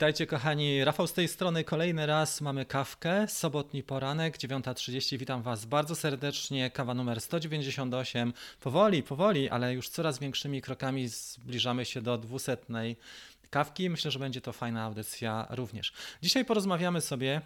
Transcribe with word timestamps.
Witajcie 0.00 0.26
kochani, 0.26 0.84
Rafał 0.84 1.06
z 1.06 1.12
tej 1.12 1.28
strony 1.28 1.64
kolejny 1.64 2.06
raz 2.06 2.40
mamy 2.40 2.66
kawkę, 2.66 3.28
sobotni 3.28 3.82
poranek, 3.82 4.38
9.30, 4.38 5.18
witam 5.18 5.42
Was 5.42 5.64
bardzo 5.64 5.94
serdecznie, 5.94 6.70
kawa 6.70 6.94
numer 6.94 7.20
198, 7.20 8.32
powoli, 8.60 9.02
powoli, 9.02 9.48
ale 9.48 9.74
już 9.74 9.88
coraz 9.88 10.18
większymi 10.18 10.62
krokami 10.62 11.08
zbliżamy 11.08 11.84
się 11.84 12.02
do 12.02 12.18
200 12.18 12.56
kawki, 13.50 13.90
myślę, 13.90 14.10
że 14.10 14.18
będzie 14.18 14.40
to 14.40 14.52
fajna 14.52 14.82
audycja 14.82 15.46
również. 15.50 15.92
Dzisiaj 16.22 16.44
porozmawiamy 16.44 17.00
sobie 17.00 17.40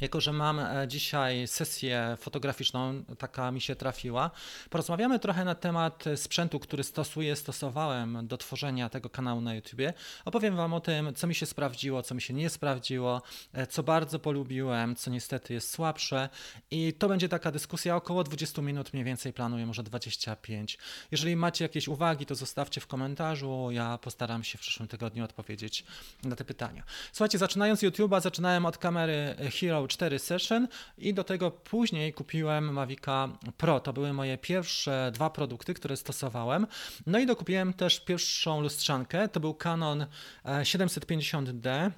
jako, 0.00 0.20
że 0.20 0.32
mam 0.32 0.58
e, 0.58 0.88
dzisiaj 0.88 1.46
sesję 1.46 2.16
fotograficzną, 2.20 3.04
taka 3.18 3.50
mi 3.50 3.60
się 3.60 3.76
trafiła, 3.76 4.30
porozmawiamy 4.70 5.18
trochę 5.18 5.44
na 5.44 5.54
temat 5.54 6.04
sprzętu, 6.16 6.60
który 6.60 6.84
stosuję, 6.84 7.36
stosowałem 7.36 8.26
do 8.26 8.36
tworzenia 8.36 8.88
tego 8.88 9.10
kanału 9.10 9.40
na 9.40 9.54
YouTubie. 9.54 9.92
Opowiem 10.24 10.56
Wam 10.56 10.74
o 10.74 10.80
tym, 10.80 11.14
co 11.14 11.26
mi 11.26 11.34
się 11.34 11.46
sprawdziło, 11.46 12.02
co 12.02 12.14
mi 12.14 12.22
się 12.22 12.34
nie 12.34 12.50
sprawdziło, 12.50 13.22
e, 13.52 13.66
co 13.66 13.82
bardzo 13.82 14.18
polubiłem, 14.18 14.96
co 14.96 15.10
niestety 15.10 15.54
jest 15.54 15.70
słabsze. 15.70 16.28
I 16.70 16.92
to 16.92 17.08
będzie 17.08 17.28
taka 17.28 17.50
dyskusja 17.50 17.96
około 17.96 18.24
20 18.24 18.62
minut, 18.62 18.92
mniej 18.92 19.04
więcej 19.04 19.32
planuję, 19.32 19.66
może 19.66 19.82
25. 19.82 20.78
Jeżeli 21.10 21.36
macie 21.36 21.64
jakieś 21.64 21.88
uwagi, 21.88 22.26
to 22.26 22.34
zostawcie 22.34 22.80
w 22.80 22.86
komentarzu. 22.86 23.68
Ja 23.70 23.98
postaram 23.98 24.44
się 24.44 24.58
w 24.58 24.60
przyszłym 24.60 24.88
tygodniu 24.88 25.24
odpowiedzieć 25.24 25.84
na 26.24 26.36
te 26.36 26.44
pytania. 26.44 26.82
Słuchajcie, 27.12 27.38
zaczynając 27.38 27.82
YouTube'a, 27.82 28.20
zaczynałem 28.20 28.66
od 28.66 28.78
kamery 28.78 29.36
Hero 29.60 29.85
4 29.88 30.18
Session 30.18 30.68
i 30.98 31.14
do 31.14 31.24
tego 31.24 31.50
później 31.50 32.12
kupiłem 32.12 32.72
Mavica 32.72 33.28
Pro. 33.56 33.80
To 33.80 33.92
były 33.92 34.12
moje 34.12 34.38
pierwsze 34.38 35.10
dwa 35.14 35.30
produkty, 35.30 35.74
które 35.74 35.96
stosowałem. 35.96 36.66
No 37.06 37.18
i 37.18 37.26
dokupiłem 37.26 37.72
też 37.72 38.00
pierwszą 38.00 38.60
lustrzankę. 38.60 39.28
To 39.28 39.40
był 39.40 39.54
Canon 39.54 40.06
750D. 40.44 41.90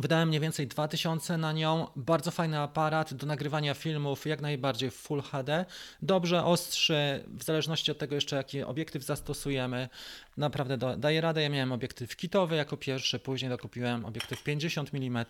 Wydałem 0.00 0.28
mniej 0.28 0.40
więcej 0.40 0.66
2000 0.66 1.38
na 1.38 1.52
nią. 1.52 1.86
Bardzo 1.96 2.30
fajny 2.30 2.58
aparat 2.58 3.14
do 3.14 3.26
nagrywania 3.26 3.74
filmów, 3.74 4.26
jak 4.26 4.40
najbardziej 4.40 4.90
w 4.90 4.94
Full 4.94 5.22
HD. 5.22 5.64
Dobrze 6.02 6.44
ostrzy, 6.44 7.24
w 7.28 7.44
zależności 7.44 7.90
od 7.90 7.98
tego 7.98 8.14
jeszcze 8.14 8.36
jaki 8.36 8.62
obiektyw 8.62 9.04
zastosujemy 9.04 9.88
naprawdę 10.36 10.78
daje 10.98 11.20
radę. 11.20 11.42
Ja 11.42 11.48
miałem 11.48 11.72
obiektyw 11.72 12.16
kitowy 12.16 12.56
jako 12.56 12.76
pierwszy, 12.76 13.18
później 13.18 13.48
dokupiłem 13.48 14.04
obiektyw 14.04 14.42
50 14.42 14.94
mm. 14.94 15.24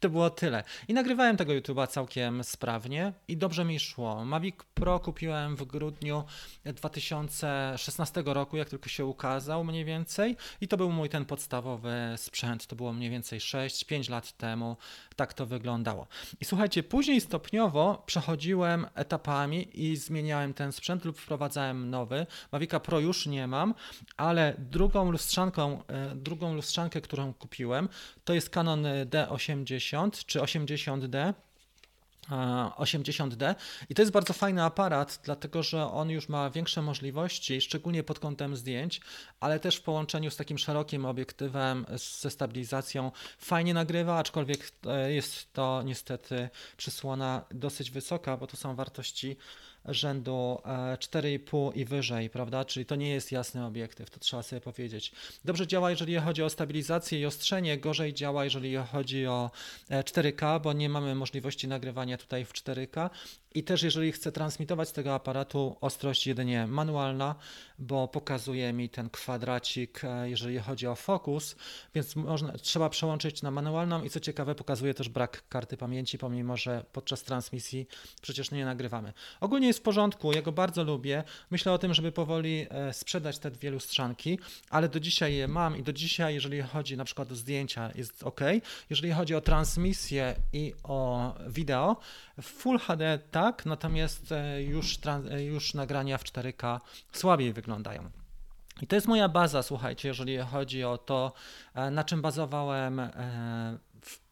To 0.00 0.10
było 0.10 0.30
tyle. 0.30 0.64
I 0.88 0.94
nagrywałem 0.94 1.36
tego 1.36 1.52
YouTube'a 1.52 1.86
całkiem 1.86 2.44
sprawnie 2.44 3.12
i 3.28 3.36
dobrze 3.36 3.64
mi 3.64 3.80
szło. 3.80 4.24
Mavic 4.24 4.56
Pro 4.74 5.00
kupiłem 5.00 5.56
w 5.56 5.64
grudniu 5.64 6.24
2016 6.64 8.22
roku, 8.26 8.56
jak 8.56 8.68
tylko 8.68 8.88
się 8.88 9.04
ukazał 9.04 9.64
mniej 9.64 9.84
więcej 9.84 10.36
i 10.60 10.68
to 10.68 10.76
był 10.76 10.90
mój 10.90 11.08
ten 11.08 11.24
podstawowy 11.24 11.94
sprzęt. 12.16 12.66
To 12.66 12.76
było 12.76 12.92
mniej 12.92 13.10
więcej 13.10 13.40
6-5 14.02 14.10
lat 14.10 14.32
temu. 14.32 14.76
Tak 15.16 15.34
to 15.34 15.46
wyglądało. 15.46 16.06
I 16.40 16.44
słuchajcie, 16.44 16.82
później 16.82 17.20
stopniowo 17.20 18.02
przechodziłem 18.06 18.86
etapami 18.94 19.68
i 19.74 19.96
zmieniałem 19.96 20.54
ten 20.54 20.72
sprzęt 20.72 21.04
lub 21.04 21.18
wprowadzałem 21.18 21.90
nowy. 21.90 22.26
Mavica 22.52 22.80
Pro 22.80 23.00
już 23.00 23.26
nie 23.26 23.46
mam, 23.46 23.74
ale 24.16 24.34
ale 24.34 24.54
drugą 24.58 25.10
lustrzanką, 25.10 25.82
e, 25.88 26.14
drugą 26.14 26.54
lustrzankę, 26.54 27.00
którą 27.00 27.34
kupiłem, 27.34 27.88
to 28.24 28.34
jest 28.34 28.50
Canon 28.50 28.82
D80 29.06 30.24
czy 30.26 30.40
80D. 30.40 31.34
80D 32.30 33.54
i 33.88 33.94
to 33.94 34.02
jest 34.02 34.12
bardzo 34.12 34.32
fajny 34.32 34.62
aparat, 34.62 35.20
dlatego 35.24 35.62
że 35.62 35.90
on 35.90 36.10
już 36.10 36.28
ma 36.28 36.50
większe 36.50 36.82
możliwości, 36.82 37.60
szczególnie 37.60 38.02
pod 38.02 38.18
kątem 38.18 38.56
zdjęć, 38.56 39.00
ale 39.40 39.60
też 39.60 39.76
w 39.76 39.82
połączeniu 39.82 40.30
z 40.30 40.36
takim 40.36 40.58
szerokim 40.58 41.06
obiektywem 41.06 41.86
ze 42.20 42.30
stabilizacją. 42.30 43.12
Fajnie 43.38 43.74
nagrywa, 43.74 44.18
aczkolwiek 44.18 44.72
e, 44.86 45.12
jest 45.12 45.52
to 45.52 45.82
niestety 45.82 46.48
przysłona 46.76 47.44
dosyć 47.50 47.90
wysoka, 47.90 48.36
bo 48.36 48.46
to 48.46 48.56
są 48.56 48.74
wartości 48.74 49.36
rzędu 49.88 50.58
4,5 50.64 51.70
e, 51.70 51.74
i 51.74 51.84
wyżej, 51.84 52.30
prawda? 52.30 52.64
Czyli 52.64 52.86
to 52.86 52.96
nie 52.96 53.10
jest 53.10 53.32
jasny 53.32 53.66
obiektyw, 53.66 54.10
to 54.10 54.20
trzeba 54.20 54.42
sobie 54.42 54.60
powiedzieć. 54.60 55.12
Dobrze 55.44 55.66
działa, 55.66 55.90
jeżeli 55.90 56.16
chodzi 56.16 56.42
o 56.42 56.50
stabilizację 56.50 57.20
i 57.20 57.26
ostrzenie, 57.26 57.78
gorzej 57.78 58.14
działa, 58.14 58.44
jeżeli 58.44 58.76
chodzi 58.92 59.26
o 59.26 59.50
4K, 59.90 60.56
e, 60.56 60.60
bo 60.60 60.72
nie 60.72 60.88
mamy 60.88 61.14
możliwości 61.14 61.68
nagrywania 61.68 62.18
tutaj 62.18 62.44
w 62.44 62.52
4K. 62.52 63.10
I 63.54 63.64
też 63.64 63.82
jeżeli 63.82 64.12
chcę 64.12 64.32
transmitować 64.32 64.88
z 64.88 64.92
tego 64.92 65.14
aparatu 65.14 65.76
ostrość 65.80 66.26
jedynie 66.26 66.66
manualna, 66.66 67.34
bo 67.78 68.08
pokazuje 68.08 68.72
mi 68.72 68.88
ten 68.88 69.10
kwadracik, 69.10 70.04
e, 70.04 70.30
jeżeli 70.30 70.58
chodzi 70.58 70.86
o 70.86 70.94
fokus, 70.94 71.56
więc 71.94 72.16
można, 72.16 72.52
trzeba 72.52 72.88
przełączyć 72.88 73.42
na 73.42 73.50
manualną 73.50 74.04
i 74.04 74.10
co 74.10 74.20
ciekawe 74.20 74.54
pokazuje 74.54 74.94
też 74.94 75.08
brak 75.08 75.48
karty 75.48 75.76
pamięci, 75.76 76.18
pomimo 76.18 76.56
że 76.56 76.84
podczas 76.92 77.22
transmisji 77.22 77.86
przecież 78.22 78.50
nie 78.50 78.64
nagrywamy. 78.64 79.12
Ogólnie 79.40 79.66
jest 79.66 79.78
w 79.78 79.82
porządku, 79.82 80.32
ja 80.32 80.42
go 80.42 80.52
bardzo 80.52 80.84
lubię. 80.84 81.24
Myślę 81.50 81.72
o 81.72 81.78
tym, 81.78 81.94
żeby 81.94 82.12
powoli 82.12 82.66
e, 82.70 82.92
sprzedać 82.92 83.38
te 83.38 83.50
dwie 83.50 83.70
lustrzanki, 83.70 84.38
ale 84.70 84.88
do 84.88 85.00
dzisiaj 85.00 85.34
je 85.34 85.48
mam 85.48 85.76
i 85.76 85.82
do 85.82 85.92
dzisiaj, 85.92 86.34
jeżeli 86.34 86.62
chodzi 86.62 86.96
na 86.96 87.04
przykład 87.04 87.32
o 87.32 87.34
zdjęcia, 87.34 87.90
jest 87.94 88.22
ok. 88.22 88.40
Jeżeli 88.90 89.12
chodzi 89.12 89.34
o 89.34 89.40
transmisję 89.40 90.36
i 90.52 90.72
o 90.82 91.34
wideo, 91.48 91.96
Full 92.42 92.78
HD 92.78 93.18
tak, 93.30 93.43
natomiast 93.66 94.32
e, 94.32 94.62
już, 94.62 94.98
już 95.38 95.74
nagrania 95.74 96.18
w 96.18 96.24
4K 96.24 96.80
słabiej 97.12 97.52
wyglądają. 97.52 98.10
I 98.82 98.86
to 98.86 98.96
jest 98.96 99.08
moja 99.08 99.28
baza, 99.28 99.62
słuchajcie, 99.62 100.08
jeżeli 100.08 100.38
chodzi 100.38 100.84
o 100.84 100.98
to, 100.98 101.32
e, 101.74 101.90
na 101.90 102.04
czym 102.04 102.22
bazowałem 102.22 103.00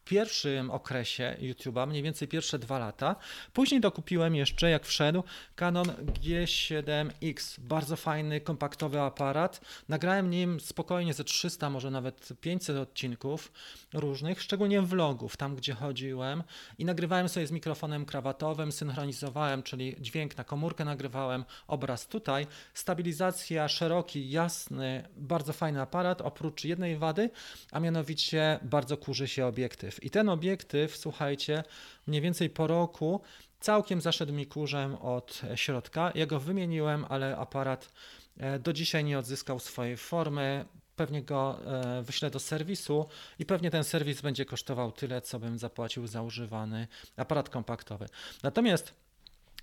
pierwszym 0.04 0.70
okresie 0.70 1.36
YouTube'a, 1.40 1.86
mniej 1.86 2.02
więcej 2.02 2.28
pierwsze 2.28 2.58
dwa 2.58 2.78
lata. 2.78 3.16
Później 3.52 3.80
dokupiłem 3.80 4.34
jeszcze, 4.34 4.70
jak 4.70 4.86
wszedł, 4.86 5.22
Canon 5.56 5.86
G7X. 6.22 7.60
Bardzo 7.60 7.96
fajny, 7.96 8.40
kompaktowy 8.40 9.00
aparat. 9.00 9.60
Nagrałem 9.88 10.30
nim 10.30 10.60
spokojnie 10.60 11.14
ze 11.14 11.24
300, 11.24 11.70
może 11.70 11.90
nawet 11.90 12.28
500 12.40 12.76
odcinków 12.76 13.52
różnych, 13.92 14.42
szczególnie 14.42 14.82
vlogów, 14.82 15.36
tam 15.36 15.56
gdzie 15.56 15.74
chodziłem 15.74 16.42
i 16.78 16.84
nagrywałem 16.84 17.28
sobie 17.28 17.46
z 17.46 17.50
mikrofonem 17.50 18.04
krawatowym, 18.04 18.72
synchronizowałem, 18.72 19.62
czyli 19.62 19.96
dźwięk 20.00 20.36
na 20.36 20.44
komórkę 20.44 20.84
nagrywałem, 20.84 21.44
obraz 21.66 22.06
tutaj. 22.06 22.46
Stabilizacja, 22.74 23.68
szeroki, 23.68 24.30
jasny, 24.30 25.08
bardzo 25.16 25.52
fajny 25.52 25.80
aparat, 25.80 26.20
oprócz 26.20 26.64
jednej 26.64 26.96
wady, 26.96 27.30
a 27.72 27.80
mianowicie 27.80 28.58
bardzo 28.62 28.96
kurzy 28.96 29.28
się 29.28 29.46
obiektyw. 29.46 30.01
I 30.02 30.10
ten 30.10 30.28
obiektyw, 30.28 30.96
słuchajcie, 30.96 31.64
mniej 32.06 32.20
więcej 32.20 32.50
po 32.50 32.66
roku 32.66 33.20
całkiem 33.60 34.00
zaszedł 34.00 34.32
mi 34.32 34.46
kurzem 34.46 34.94
od 34.94 35.42
środka. 35.54 36.12
Ja 36.14 36.26
go 36.26 36.40
wymieniłem, 36.40 37.06
ale 37.08 37.36
aparat 37.36 37.92
e, 38.36 38.58
do 38.58 38.72
dzisiaj 38.72 39.04
nie 39.04 39.18
odzyskał 39.18 39.58
swojej 39.58 39.96
formy. 39.96 40.64
Pewnie 40.96 41.22
go 41.22 41.58
e, 41.66 42.02
wyślę 42.02 42.30
do 42.30 42.38
serwisu 42.38 43.08
i 43.38 43.46
pewnie 43.46 43.70
ten 43.70 43.84
serwis 43.84 44.20
będzie 44.20 44.44
kosztował 44.44 44.92
tyle, 44.92 45.20
co 45.20 45.38
bym 45.38 45.58
zapłacił 45.58 46.06
za 46.06 46.22
używany 46.22 46.88
aparat 47.16 47.48
kompaktowy. 47.48 48.06
Natomiast 48.42 48.94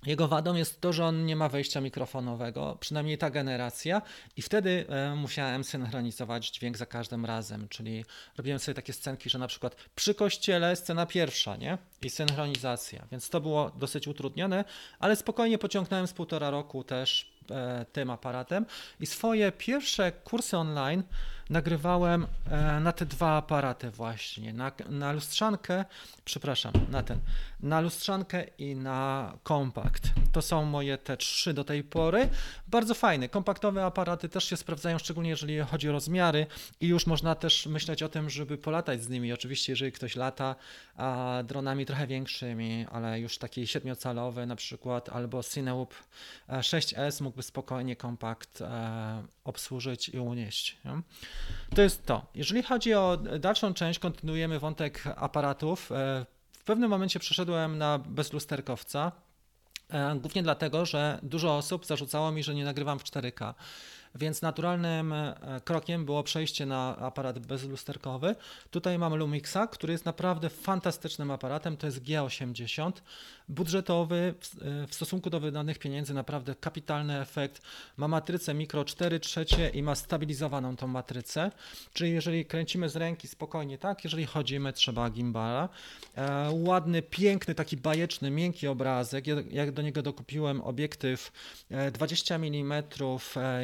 jego 0.06 0.28
wadą 0.28 0.54
jest 0.54 0.80
to, 0.80 0.92
że 0.92 1.04
on 1.04 1.26
nie 1.26 1.36
ma 1.36 1.48
wejścia 1.48 1.80
mikrofonowego, 1.80 2.76
przynajmniej 2.80 3.18
ta 3.18 3.30
generacja, 3.30 4.02
i 4.36 4.42
wtedy 4.42 4.86
e, 4.88 5.14
musiałem 5.14 5.64
synchronizować 5.64 6.50
dźwięk 6.50 6.76
za 6.76 6.86
każdym 6.86 7.24
razem, 7.24 7.68
czyli 7.68 8.04
robiłem 8.36 8.58
sobie 8.58 8.74
takie 8.74 8.92
scenki, 8.92 9.30
że 9.30 9.38
na 9.38 9.46
przykład 9.46 9.76
przy 9.94 10.14
kościele 10.14 10.76
scena 10.76 11.06
pierwsza, 11.06 11.56
nie? 11.56 11.78
I 12.02 12.10
synchronizacja, 12.10 13.06
więc 13.12 13.28
to 13.28 13.40
było 13.40 13.70
dosyć 13.70 14.08
utrudnione, 14.08 14.64
ale 14.98 15.16
spokojnie 15.16 15.58
pociągnąłem 15.58 16.06
z 16.06 16.12
półtora 16.12 16.50
roku 16.50 16.84
też 16.84 17.32
e, 17.50 17.86
tym 17.92 18.10
aparatem. 18.10 18.66
I 19.00 19.06
swoje 19.06 19.52
pierwsze 19.52 20.12
kursy 20.12 20.56
online 20.56 21.02
nagrywałem 21.50 22.26
e, 22.50 22.80
na 22.80 22.92
te 22.92 23.06
dwa 23.06 23.36
aparaty 23.36 23.90
właśnie, 23.90 24.52
na, 24.52 24.72
na 24.88 25.12
lustrzankę, 25.12 25.84
przepraszam, 26.24 26.72
na 26.90 27.02
ten, 27.02 27.18
na 27.60 27.80
lustrzankę 27.80 28.44
i 28.58 28.76
na 28.76 29.32
kompakt. 29.42 30.02
To 30.32 30.42
są 30.42 30.64
moje 30.64 30.98
te 30.98 31.16
trzy 31.16 31.54
do 31.54 31.64
tej 31.64 31.84
pory. 31.84 32.28
Bardzo 32.68 32.94
fajne, 32.94 33.28
kompaktowe 33.28 33.84
aparaty 33.84 34.28
też 34.28 34.44
się 34.44 34.56
sprawdzają, 34.56 34.98
szczególnie 34.98 35.30
jeżeli 35.30 35.60
chodzi 35.60 35.88
o 35.88 35.92
rozmiary 35.92 36.46
i 36.80 36.88
już 36.88 37.06
można 37.06 37.34
też 37.34 37.66
myśleć 37.66 38.02
o 38.02 38.08
tym, 38.08 38.30
żeby 38.30 38.58
polatać 38.58 39.02
z 39.02 39.08
nimi. 39.08 39.32
Oczywiście, 39.32 39.72
jeżeli 39.72 39.92
ktoś 39.92 40.16
lata 40.16 40.56
a 40.96 41.42
dronami 41.44 41.86
trochę 41.86 42.06
większymi, 42.06 42.86
ale 42.92 43.20
już 43.20 43.38
taki 43.38 43.66
siedmiocalowy 43.66 44.46
na 44.46 44.56
przykład, 44.56 45.08
albo 45.08 45.42
Cinewoop 45.42 45.94
6S 46.48 47.22
mógłby 47.22 47.42
spokojnie 47.42 47.96
kompakt 47.96 48.60
e, 48.60 49.22
obsłużyć 49.50 50.08
i 50.08 50.18
unieść. 50.18 50.76
Nie? 50.84 51.02
To 51.74 51.82
jest 51.82 52.06
to. 52.06 52.26
Jeżeli 52.34 52.62
chodzi 52.62 52.94
o 52.94 53.16
dalszą 53.16 53.74
część, 53.74 53.98
kontynuujemy 53.98 54.58
wątek 54.58 55.04
aparatów. 55.16 55.92
E, 55.92 56.26
w 56.52 56.64
pewnym 56.64 56.90
momencie 56.90 57.20
przeszedłem 57.20 57.78
na 57.78 57.98
bezlusterkowca, 57.98 59.12
e, 59.90 60.16
głównie 60.16 60.42
dlatego, 60.42 60.86
że 60.86 61.18
dużo 61.22 61.56
osób 61.56 61.86
zarzucało 61.86 62.32
mi, 62.32 62.42
że 62.42 62.54
nie 62.54 62.64
nagrywam 62.64 62.98
w 62.98 63.04
4K. 63.04 63.54
więc 64.14 64.42
naturalnym 64.42 65.12
e, 65.12 65.34
krokiem 65.64 66.04
było 66.04 66.22
przejście 66.22 66.66
na 66.66 66.96
aparat 66.96 67.38
bezlusterkowy. 67.38 68.36
Tutaj 68.70 68.98
mamy 68.98 69.16
Lumixa, 69.16 69.66
który 69.70 69.92
jest 69.92 70.04
naprawdę 70.04 70.50
fantastycznym 70.50 71.30
aparatem, 71.30 71.76
to 71.76 71.86
jest 71.86 72.02
G80, 72.02 72.92
budżetowy, 73.50 74.34
w, 74.40 74.62
e, 74.62 74.86
w 74.86 74.94
stosunku 74.94 75.30
do 75.30 75.40
wydanych 75.40 75.78
pieniędzy 75.78 76.14
naprawdę 76.14 76.54
kapitalny 76.54 77.20
efekt, 77.20 77.62
ma 77.96 78.08
matrycę 78.08 78.54
mikro 78.54 78.84
4 78.84 79.20
trzecie 79.20 79.68
i 79.68 79.82
ma 79.82 79.94
stabilizowaną 79.94 80.76
tą 80.76 80.86
matrycę, 80.86 81.50
czyli 81.92 82.12
jeżeli 82.12 82.44
kręcimy 82.44 82.88
z 82.88 82.96
ręki 82.96 83.28
spokojnie, 83.28 83.78
tak, 83.78 84.04
jeżeli 84.04 84.26
chodzimy 84.26 84.72
trzeba 84.72 85.10
gimbala, 85.10 85.68
e, 86.16 86.50
ładny, 86.52 87.02
piękny, 87.02 87.54
taki 87.54 87.76
bajeczny, 87.76 88.30
miękki 88.30 88.66
obrazek, 88.68 89.26
ja, 89.26 89.36
ja 89.50 89.72
do 89.72 89.82
niego 89.82 90.02
dokupiłem 90.02 90.60
obiektyw 90.60 91.32
20 91.92 92.34
mm 92.34 92.82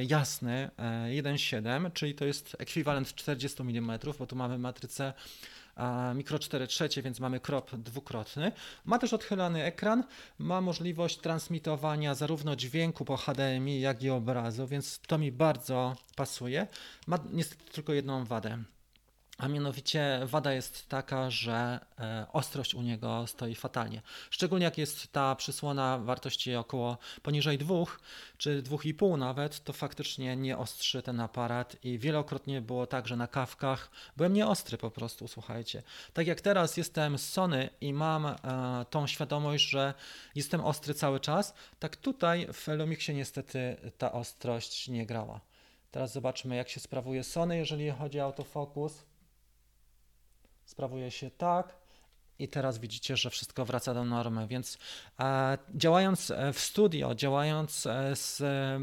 jasny 0.09 0.71
1.7, 1.11 1.93
czyli 1.93 2.15
to 2.15 2.25
jest 2.25 2.57
ekwiwalent 2.59 3.15
40 3.15 3.63
mm, 3.63 3.99
bo 4.19 4.27
tu 4.27 4.37
mamy 4.37 4.59
matrycę 4.59 5.13
mikro 6.15 6.39
4 6.39 6.67
trzecie, 6.67 7.03
więc 7.03 7.21
mamy 7.21 7.41
krop 7.41 7.77
dwukrotny. 7.77 8.53
Ma 8.85 8.99
też 8.99 9.13
odchylany 9.13 9.65
ekran, 9.65 10.05
ma 10.39 10.61
możliwość 10.61 11.19
transmitowania 11.19 12.15
zarówno 12.15 12.57
dźwięku 12.57 13.05
po 13.05 13.17
HDMI, 13.17 13.81
jak 13.81 14.03
i 14.03 14.11
obrazu, 14.11 14.67
więc 14.67 15.01
to 15.07 15.19
mi 15.19 15.33
bardzo 15.33 15.97
pasuje. 16.17 16.67
Ma 17.07 17.19
niestety 17.33 17.73
tylko 17.73 17.93
jedną 17.93 18.25
wadę. 18.25 18.59
A 19.39 19.49
mianowicie 19.49 20.21
wada 20.25 20.53
jest 20.53 20.89
taka, 20.89 21.31
że 21.31 21.81
e, 21.99 22.27
ostrość 22.33 22.75
u 22.75 22.83
niego 22.83 23.27
stoi 23.27 23.55
fatalnie. 23.55 24.03
Szczególnie 24.31 24.65
jak 24.65 24.79
jest 24.79 25.13
ta 25.13 25.35
przysłona 25.35 25.99
wartości 25.99 26.55
około 26.55 26.99
poniżej 27.23 27.59
2 27.59 27.75
czy 28.39 28.63
2,5 28.63 29.19
nawet, 29.19 29.65
to 29.65 29.73
faktycznie 29.73 30.37
nie 30.37 30.59
ostrzy 30.59 31.03
ten 31.03 31.21
aparat 31.21 31.77
i 31.85 31.99
wielokrotnie 31.99 32.61
było 32.61 32.87
tak, 32.87 33.09
że 33.09 33.17
na 33.17 33.27
kawkach 33.27 33.91
byłem 34.17 34.33
nieostry 34.33 34.79
po 34.79 34.91
prostu, 34.91 35.29
słuchajcie. 35.29 35.83
Tak 36.13 36.27
jak 36.27 36.41
teraz 36.41 36.77
jestem 36.77 37.19
z 37.19 37.29
Sony 37.29 37.71
i 37.81 37.93
mam 37.93 38.27
e, 38.27 38.37
tą 38.91 39.07
świadomość, 39.07 39.69
że 39.69 39.95
jestem 40.35 40.61
ostry 40.61 40.95
cały 40.95 41.21
czas, 41.21 41.55
tak 41.79 41.97
tutaj 41.97 42.49
w 42.53 42.69
Lumixie 42.69 43.15
niestety 43.15 43.77
ta 43.99 44.13
ostrość 44.13 44.89
nie 44.89 45.07
grała. 45.07 45.41
Teraz 45.91 46.13
zobaczmy 46.13 46.57
jak 46.57 46.69
się 46.69 46.81
sprawuje 46.81 47.25
Sony, 47.25 47.57
jeżeli 47.57 47.91
chodzi 47.91 48.21
o 48.21 48.25
autofokus 48.25 49.05
sprawuje 50.67 51.11
się 51.11 51.31
tak. 51.31 51.77
I 52.39 52.49
teraz 52.49 52.79
widzicie, 52.79 53.17
że 53.17 53.31
wszystko 53.31 53.65
wraca 53.65 53.95
do 53.95 54.05
normy, 54.05 54.47
więc 54.47 54.79
e, 55.21 55.59
działając 55.75 56.31
e, 56.31 56.53
w 56.53 56.61
studio, 56.61 57.15
działając 57.15 57.87
e, 57.87 58.17
z, 58.17 58.41
e, 58.41 58.81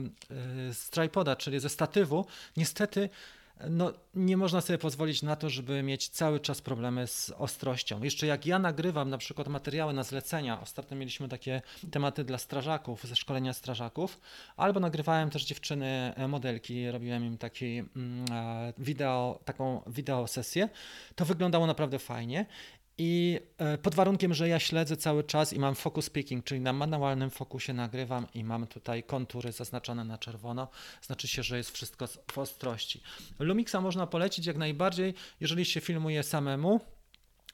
z 0.74 0.90
tripoda, 0.90 1.36
czyli 1.36 1.60
ze 1.60 1.70
statywu, 1.70 2.26
niestety 2.58 3.10
no, 3.70 3.94
nie 4.16 4.38
można 4.38 4.62
sobie 4.62 4.80
pozwolić 4.80 5.22
na 5.22 5.36
to, 5.36 5.50
żeby 5.50 5.84
mieć 5.84 6.10
cały 6.10 6.40
czas 6.40 6.62
problemy 6.62 7.08
z 7.08 7.30
ostrością. 7.38 8.04
Jeszcze 8.04 8.28
jak 8.28 8.46
ja 8.46 8.60
nagrywam 8.60 9.10
na 9.10 9.18
przykład 9.18 9.48
materiały 9.48 9.94
na 9.94 10.04
zlecenia, 10.04 10.62
ostatnio 10.62 10.98
mieliśmy 10.98 11.30
takie 11.30 11.62
tematy 11.92 12.24
dla 12.24 12.38
strażaków, 12.38 13.04
ze 13.04 13.16
szkolenia 13.16 13.54
strażaków, 13.54 14.20
albo 14.58 14.80
nagrywałem 14.80 15.30
też 15.30 15.46
dziewczyny 15.46 16.14
e, 16.16 16.28
modelki, 16.28 16.92
robiłem 16.92 17.26
im 17.26 17.38
taki 17.38 17.78
mm, 17.96 18.26
e, 18.32 18.74
wideo, 18.78 19.40
taką 19.46 19.82
wideo 19.88 20.28
sesję, 20.28 20.70
to 21.16 21.26
wyglądało 21.26 21.68
naprawdę 21.68 22.00
fajnie 22.00 22.46
i 22.98 23.40
e, 23.58 23.78
pod 23.78 23.96
warunkiem, 23.96 24.34
że 24.34 24.50
ja 24.50 24.60
śledzę 24.60 24.98
cały 24.98 25.24
czas 25.24 25.54
i 25.54 25.60
mam 25.60 25.76
focus 25.76 26.10
picking, 26.10 26.46
czyli 26.46 26.62
na 26.62 26.74
manualnym 26.74 27.30
fokusie 27.30 27.74
nagrywam 27.74 28.28
i 28.34 28.44
mam 28.44 28.68
tutaj 28.68 29.04
kontury 29.04 29.52
zaznaczone 29.52 30.04
na 30.04 30.18
czerwono, 30.18 30.68
znaczy 31.02 31.28
się, 31.28 31.44
że 31.44 31.58
jest 31.58 31.72
wszystko 31.72 32.08
w 32.32 32.38
ostrości. 32.38 33.02
Lumixa 33.40 33.76
można 33.82 34.08
polecić 34.08 34.46
jak 34.46 34.58
najbardziej, 34.58 35.14
jeżeli 35.40 35.66
się 35.66 35.82
filmuje 35.82 36.24
samemu. 36.24 36.80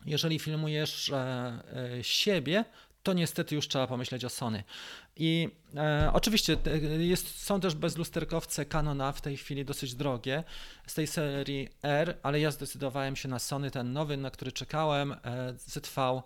Jeżeli 0.05 0.39
filmujesz 0.39 1.09
e, 1.09 1.17
e, 1.17 2.03
siebie, 2.03 2.65
to 3.03 3.13
niestety 3.13 3.55
już 3.55 3.67
trzeba 3.67 3.87
pomyśleć 3.87 4.25
o 4.25 4.29
Sony. 4.29 4.63
I 5.15 5.49
e, 5.75 6.11
oczywiście 6.13 6.57
jest, 6.99 7.43
są 7.43 7.59
też 7.59 7.75
bezlusterkowce 7.75 8.65
Canona 8.65 9.11
w 9.11 9.21
tej 9.21 9.37
chwili 9.37 9.65
dosyć 9.65 9.95
drogie 9.95 10.43
z 10.87 10.93
tej 10.93 11.07
serii 11.07 11.69
R, 11.83 12.17
ale 12.23 12.39
ja 12.39 12.51
zdecydowałem 12.51 13.15
się 13.15 13.29
na 13.29 13.39
Sony, 13.39 13.71
ten 13.71 13.93
nowy, 13.93 14.17
na 14.17 14.31
który 14.31 14.51
czekałem, 14.51 15.11
e, 15.11 15.53
ZV 15.57 16.21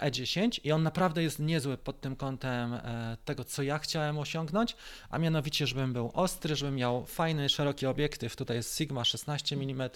E10 0.00 0.60
i 0.64 0.72
on 0.72 0.82
naprawdę 0.82 1.22
jest 1.22 1.38
niezły 1.38 1.78
pod 1.78 2.00
tym 2.00 2.16
kątem 2.16 2.74
e, 2.74 3.16
tego, 3.24 3.44
co 3.44 3.62
ja 3.62 3.78
chciałem 3.78 4.18
osiągnąć, 4.18 4.76
a 5.10 5.18
mianowicie, 5.18 5.66
żebym 5.66 5.92
był 5.92 6.10
ostry, 6.14 6.56
żebym 6.56 6.74
miał 6.74 7.06
fajny, 7.06 7.48
szeroki 7.48 7.86
obiektyw. 7.86 8.36
Tutaj 8.36 8.56
jest 8.56 8.76
Sigma 8.76 9.04
16 9.04 9.56
mm, 9.56 9.90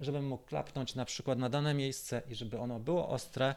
żebym 0.00 0.26
mógł 0.26 0.44
klapnąć 0.44 0.94
na 0.94 1.04
przykład 1.04 1.38
na 1.38 1.48
dane 1.48 1.74
miejsce 1.74 2.22
i 2.28 2.34
żeby 2.34 2.58
ono 2.58 2.80
było 2.80 3.08
ostre 3.08 3.54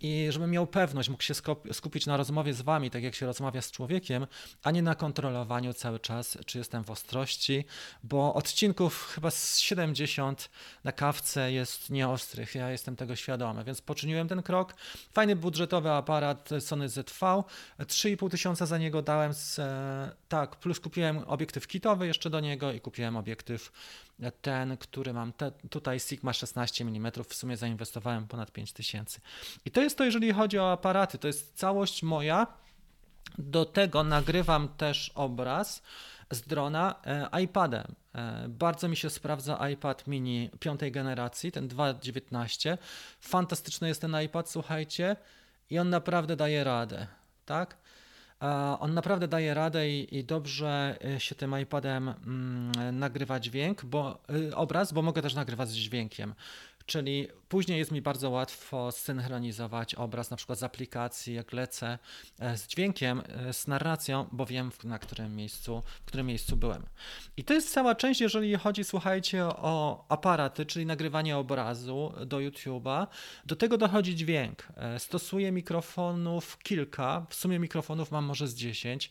i 0.00 0.26
żebym 0.30 0.50
miał 0.50 0.66
pewność, 0.66 1.08
mógł 1.08 1.22
się 1.22 1.34
skupić 1.72 2.06
na 2.06 2.16
rozmowie 2.16 2.54
z 2.54 2.62
wami, 2.62 2.90
tak 2.90 3.02
jak 3.02 3.14
się 3.14 3.26
rozmawia 3.26 3.62
z 3.62 3.70
człowiekiem, 3.70 4.26
a 4.62 4.70
nie 4.70 4.82
na 4.82 4.94
kontrolowaniu 4.94 5.72
cały 5.72 6.00
czas, 6.00 6.38
czy 6.46 6.58
jestem 6.58 6.84
w 6.84 6.90
ostrości, 6.90 7.64
bo 8.02 8.34
odcinków 8.34 9.12
chyba 9.14 9.30
z 9.30 9.58
70 9.58 10.50
na 10.84 10.92
kawce 10.92 11.52
jest 11.52 11.90
nieostrych, 11.90 12.54
ja 12.54 12.70
jestem 12.70 12.96
tego 12.96 13.16
świadomy, 13.16 13.64
więc 13.64 13.80
poczyniłem 13.80 14.28
ten 14.28 14.42
krok. 14.42 14.74
Fajny 15.12 15.36
budżetowy 15.36 15.90
aparat 15.90 16.50
Sony 16.60 16.88
ZV, 16.88 17.44
3,5 17.78 18.30
tysiąca 18.30 18.66
za 18.66 18.78
niego 18.78 19.02
dałem, 19.02 19.34
z, 19.34 19.58
e, 19.58 20.10
tak, 20.34 20.56
plus 20.56 20.80
kupiłem 20.80 21.18
obiektyw 21.18 21.66
kitowy 21.66 22.06
jeszcze 22.06 22.30
do 22.30 22.40
niego 22.40 22.72
i 22.72 22.80
kupiłem 22.80 23.16
obiektyw 23.16 23.72
ten, 24.42 24.76
który 24.76 25.12
mam 25.12 25.32
te, 25.32 25.52
tutaj 25.70 26.00
Sigma 26.00 26.32
16 26.32 26.84
mm, 26.84 27.12
w 27.28 27.34
sumie 27.34 27.56
zainwestowałem 27.56 28.28
ponad 28.28 28.52
5000. 28.52 29.20
I 29.64 29.70
to 29.70 29.82
jest 29.82 29.98
to, 29.98 30.04
jeżeli 30.04 30.32
chodzi 30.32 30.58
o 30.58 30.72
aparaty, 30.72 31.18
to 31.18 31.26
jest 31.26 31.58
całość 31.58 32.02
moja. 32.02 32.46
Do 33.38 33.64
tego 33.64 34.04
nagrywam 34.04 34.68
też 34.68 35.12
obraz 35.14 35.82
z 36.30 36.40
drona 36.40 36.94
e, 37.06 37.42
iPadem. 37.42 37.94
E, 38.14 38.48
bardzo 38.48 38.88
mi 38.88 38.96
się 38.96 39.10
sprawdza 39.10 39.68
iPad 39.68 40.06
mini 40.06 40.50
piątej 40.60 40.92
generacji, 40.92 41.52
ten 41.52 41.68
2.19. 41.68 42.78
Fantastyczny 43.20 43.88
jest 43.88 44.00
ten 44.00 44.22
iPad, 44.24 44.50
słuchajcie, 44.50 45.16
i 45.70 45.78
on 45.78 45.90
naprawdę 45.90 46.36
daje 46.36 46.64
radę, 46.64 47.06
tak? 47.46 47.83
On 48.80 48.94
naprawdę 48.94 49.28
daje 49.28 49.54
radę 49.54 49.90
i, 49.90 50.16
i, 50.16 50.24
dobrze 50.24 50.98
y, 51.16 51.20
się 51.20 51.34
tym 51.34 51.60
iPadem 51.60 52.08
mm, 52.08 52.98
nagrywa 52.98 53.40
dźwięk, 53.40 53.84
bo 53.84 54.18
y, 54.30 54.56
obraz, 54.56 54.92
bo 54.92 55.02
mogę 55.02 55.22
też 55.22 55.34
nagrywać 55.34 55.68
z 55.68 55.74
dźwiękiem. 55.74 56.34
Czyli 56.86 57.28
później 57.48 57.78
jest 57.78 57.90
mi 57.90 58.02
bardzo 58.02 58.30
łatwo 58.30 58.92
synchronizować 58.92 59.94
obraz 59.94 60.30
na 60.30 60.36
przykład 60.36 60.58
z 60.58 60.62
aplikacji, 60.62 61.34
jak 61.34 61.52
lecę 61.52 61.98
e, 62.38 62.58
z 62.58 62.66
dźwiękiem, 62.66 63.22
e, 63.28 63.52
z 63.52 63.66
narracją, 63.66 64.26
bo 64.32 64.46
wiem 64.46 64.70
na 64.84 64.98
którym 64.98 65.36
miejscu, 65.36 65.82
w 66.02 66.04
którym 66.04 66.26
miejscu 66.26 66.56
byłem. 66.56 66.82
I 67.36 67.44
to 67.44 67.54
jest 67.54 67.72
cała 67.72 67.94
część, 67.94 68.20
jeżeli 68.20 68.54
chodzi, 68.54 68.84
słuchajcie, 68.84 69.44
o 69.44 70.04
aparaty, 70.08 70.66
czyli 70.66 70.86
nagrywanie 70.86 71.36
obrazu 71.36 72.12
do 72.26 72.36
YouTube'a. 72.36 73.06
Do 73.46 73.56
tego 73.56 73.78
dochodzi 73.78 74.16
dźwięk. 74.16 74.68
E, 74.76 74.98
stosuję 74.98 75.52
mikrofonów 75.52 76.58
kilka, 76.58 77.26
w 77.28 77.34
sumie 77.34 77.58
mikrofonów 77.58 78.10
mam 78.10 78.24
może 78.24 78.48
z 78.48 78.54
10. 78.54 79.10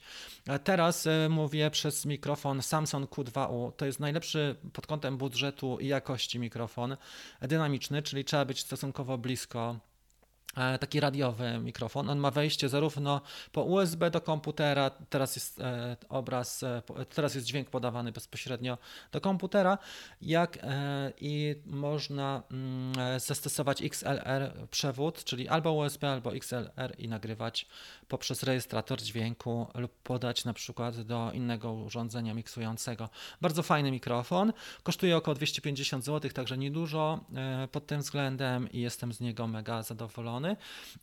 Teraz 0.63 1.07
mówię 1.29 1.71
przez 1.71 2.05
mikrofon 2.05 2.61
Samsung 2.61 3.09
Q2U. 3.09 3.71
To 3.77 3.85
jest 3.85 3.99
najlepszy 3.99 4.55
pod 4.73 4.87
kątem 4.87 5.17
budżetu 5.17 5.79
i 5.79 5.87
jakości 5.87 6.39
mikrofon 6.39 6.97
dynamiczny, 7.41 8.01
czyli 8.01 8.22
trzeba 8.23 8.45
być 8.45 8.59
stosunkowo 8.59 9.17
blisko 9.17 9.79
taki 10.79 10.99
radiowy 10.99 11.59
mikrofon. 11.59 12.09
On 12.09 12.19
ma 12.19 12.31
wejście 12.31 12.69
zarówno 12.69 13.21
po 13.51 13.63
USB 13.63 14.11
do 14.11 14.21
komputera, 14.21 14.89
teraz 14.89 15.35
jest 15.35 15.61
e, 15.61 15.97
obraz, 16.09 16.63
e, 16.63 16.81
teraz 17.15 17.35
jest 17.35 17.47
dźwięk 17.47 17.69
podawany 17.69 18.11
bezpośrednio 18.11 18.77
do 19.11 19.21
komputera, 19.21 19.77
jak 20.21 20.59
i 21.21 21.55
można 21.65 22.43
mm, 22.51 23.19
zastosować 23.19 23.81
XLR 23.81 24.67
przewód, 24.71 25.23
czyli 25.23 25.47
albo 25.47 25.71
USB, 25.71 26.11
albo 26.11 26.35
XLR 26.35 26.95
i 26.97 27.07
nagrywać 27.07 27.67
poprzez 28.07 28.43
rejestrator 28.43 29.01
dźwięku 29.01 29.67
lub 29.75 29.91
podać 29.91 30.45
na 30.45 30.53
przykład 30.53 31.01
do 31.01 31.31
innego 31.33 31.73
urządzenia 31.73 32.33
miksującego. 32.33 33.09
Bardzo 33.41 33.63
fajny 33.63 33.91
mikrofon, 33.91 34.53
kosztuje 34.83 35.17
około 35.17 35.35
250 35.35 36.05
zł, 36.05 36.31
także 36.31 36.57
niedużo 36.57 37.19
pod 37.71 37.87
tym 37.87 38.01
względem 38.01 38.71
i 38.71 38.81
jestem 38.81 39.13
z 39.13 39.19
niego 39.19 39.47
mega 39.47 39.83
zadowolony. 39.83 40.42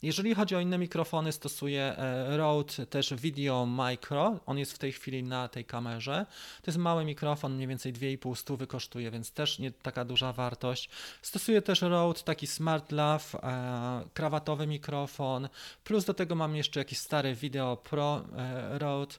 Jeżeli 0.03 0.35
chodzi 0.35 0.57
o 0.57 0.61
inne 0.61 0.79
mikrofony, 0.79 1.33
stosuję 1.33 1.83
e, 1.83 2.37
Rode 2.37 2.87
też 2.87 3.15
Video 3.15 3.67
Micro. 3.67 4.41
On 4.47 4.59
jest 4.59 4.73
w 4.73 4.79
tej 4.79 4.93
chwili 4.93 5.23
na 5.23 5.49
tej 5.49 5.65
kamerze. 5.65 6.27
To 6.63 6.71
jest 6.71 6.79
mały 6.79 7.05
mikrofon, 7.05 7.55
mniej 7.55 7.69
więcej 7.69 7.93
2,5 7.93 8.37
stówy 8.37 8.67
kosztuje, 8.67 9.11
więc 9.11 9.33
też 9.33 9.59
nie 9.59 9.71
taka 9.71 10.05
duża 10.05 10.33
wartość. 10.33 10.91
Stosuję 11.23 11.63
też 11.63 11.81
Rode 11.81 12.21
taki 12.21 12.47
Smart 12.47 12.93
Lav, 12.93 13.21
e, 13.35 14.09
krawatowy 14.15 14.67
mikrofon. 14.67 15.49
Plus 15.85 16.05
do 16.05 16.15
tego 16.15 16.35
mam 16.35 16.57
jeszcze 16.57 16.81
jakiś 16.81 16.99
stary 16.99 17.35
Video 17.35 17.77
Pro 17.77 18.25
e, 18.37 18.79
Rode. 18.79 19.15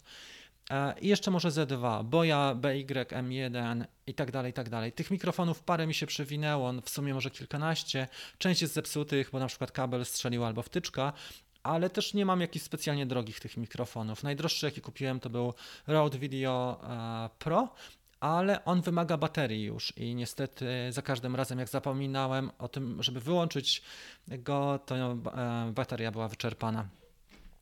E, 0.71 0.95
I 1.01 1.07
jeszcze 1.07 1.31
może 1.31 1.49
Z2, 1.49 2.03
Boya, 2.05 2.55
BY, 2.55 2.85
M1 3.05 3.85
i 4.07 4.13
tak 4.13 4.31
dalej, 4.31 4.51
i 4.51 4.53
tak 4.53 4.69
dalej. 4.69 4.91
Tych 4.91 5.11
mikrofonów 5.11 5.63
parę 5.63 5.87
mi 5.87 5.93
się 5.93 6.05
przewinęło, 6.05 6.73
w 6.81 6.89
sumie 6.89 7.13
może 7.13 7.29
kilkanaście. 7.29 8.07
Część 8.37 8.61
jest 8.61 8.73
zepsutych, 8.73 9.29
bo 9.31 9.39
na 9.39 9.47
przykład 9.47 9.71
kabel 9.71 10.05
strzelił 10.05 10.45
albo 10.45 10.61
wtyczka, 10.61 11.13
ale 11.63 11.89
też 11.89 12.13
nie 12.13 12.25
mam 12.25 12.41
jakichś 12.41 12.65
specjalnie 12.65 13.05
drogich 13.05 13.39
tych 13.39 13.57
mikrofonów. 13.57 14.23
Najdroższy 14.23 14.65
jaki 14.65 14.81
kupiłem 14.81 15.19
to 15.19 15.29
był 15.29 15.53
Rode 15.87 16.17
Video 16.17 16.81
e, 16.83 17.29
Pro, 17.39 17.67
ale 18.19 18.65
on 18.65 18.81
wymaga 18.81 19.17
baterii 19.17 19.63
już 19.63 19.97
i 19.97 20.15
niestety 20.15 20.65
za 20.89 21.01
każdym 21.01 21.35
razem 21.35 21.59
jak 21.59 21.69
zapominałem 21.69 22.51
o 22.59 22.67
tym, 22.67 23.03
żeby 23.03 23.19
wyłączyć 23.19 23.81
go, 24.27 24.79
to 24.85 24.95
e, 24.95 25.71
bateria 25.75 26.11
była 26.11 26.27
wyczerpana. 26.27 27.00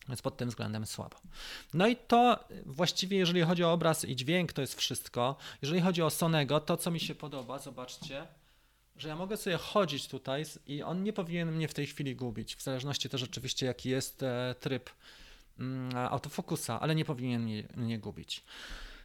Więc 0.07 0.21
pod 0.21 0.37
tym 0.37 0.49
względem 0.49 0.85
słabo. 0.85 1.17
No 1.73 1.87
i 1.87 1.95
to 1.95 2.47
właściwie, 2.65 3.17
jeżeli 3.17 3.41
chodzi 3.41 3.63
o 3.63 3.73
obraz 3.73 4.05
i 4.05 4.15
dźwięk, 4.15 4.53
to 4.53 4.61
jest 4.61 4.75
wszystko. 4.75 5.35
Jeżeli 5.61 5.81
chodzi 5.81 6.01
o 6.01 6.09
Sonego, 6.09 6.59
to 6.59 6.77
co 6.77 6.91
mi 6.91 6.99
się 6.99 7.15
podoba, 7.15 7.59
zobaczcie, 7.59 8.27
że 8.97 9.07
ja 9.07 9.15
mogę 9.15 9.37
sobie 9.37 9.57
chodzić 9.57 10.07
tutaj 10.07 10.45
i 10.67 10.83
on 10.83 11.03
nie 11.03 11.13
powinien 11.13 11.51
mnie 11.51 11.67
w 11.67 11.73
tej 11.73 11.87
chwili 11.87 12.15
gubić, 12.15 12.55
w 12.55 12.61
zależności 12.61 13.09
też 13.09 13.23
oczywiście 13.23 13.65
jaki 13.65 13.89
jest 13.89 14.23
e, 14.23 14.55
tryb 14.59 14.89
mm, 15.59 15.97
autofokusa, 15.97 16.79
ale 16.79 16.95
nie 16.95 17.05
powinien 17.05 17.41
mnie, 17.41 17.63
mnie 17.75 17.99
gubić. 17.99 18.43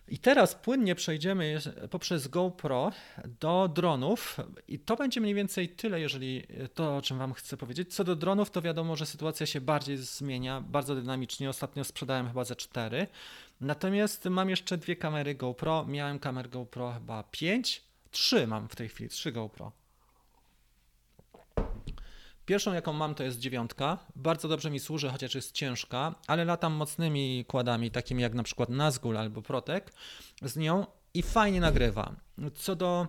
I 0.08 0.18
teraz 0.18 0.54
płynnie 0.54 0.94
przejdziemy 0.94 1.60
poprzez 1.90 2.28
GoPro 2.28 2.92
do 3.40 3.68
dronów 3.74 4.36
i 4.68 4.78
to 4.78 4.96
będzie 4.96 5.20
mniej 5.20 5.34
więcej 5.34 5.68
tyle, 5.68 6.00
jeżeli 6.00 6.42
to, 6.74 6.96
o 6.96 7.02
czym 7.02 7.18
Wam 7.18 7.32
chcę 7.32 7.56
powiedzieć. 7.56 7.94
Co 7.94 8.04
do 8.04 8.16
dronów, 8.16 8.50
to 8.50 8.62
wiadomo, 8.62 8.96
że 8.96 9.06
sytuacja 9.06 9.46
się 9.46 9.60
bardziej 9.60 9.96
zmienia, 9.96 10.60
bardzo 10.60 10.94
dynamicznie. 10.94 11.50
Ostatnio 11.50 11.84
sprzedałem 11.84 12.28
chyba 12.28 12.44
ze 12.44 12.56
cztery. 12.56 13.06
Natomiast 13.60 14.24
mam 14.24 14.50
jeszcze 14.50 14.78
dwie 14.78 14.96
kamery 14.96 15.34
GoPro. 15.34 15.84
Miałem 15.88 16.18
kamer 16.18 16.50
GoPro 16.50 16.92
chyba 16.92 17.22
pięć, 17.22 17.82
trzy 18.10 18.46
mam 18.46 18.68
w 18.68 18.76
tej 18.76 18.88
chwili, 18.88 19.10
trzy 19.10 19.32
GoPro. 19.32 19.72
Pierwszą, 22.46 22.72
jaką 22.72 22.92
mam, 22.92 23.14
to 23.14 23.22
jest 23.22 23.38
dziewiątka. 23.38 23.98
Bardzo 24.16 24.48
dobrze 24.48 24.70
mi 24.70 24.80
służy, 24.80 25.08
chociaż 25.08 25.34
jest 25.34 25.52
ciężka, 25.52 26.14
ale 26.26 26.44
latam 26.44 26.72
mocnymi 26.72 27.44
kładami, 27.48 27.90
takimi 27.90 28.22
jak 28.22 28.34
na 28.34 28.42
przykład 28.42 28.68
Nazgul 28.68 29.16
albo 29.16 29.42
Protek 29.42 29.92
z 30.42 30.56
nią 30.56 30.86
i 31.14 31.22
fajnie 31.22 31.60
nagrywa. 31.60 32.16
Co 32.54 32.76
do 32.76 33.06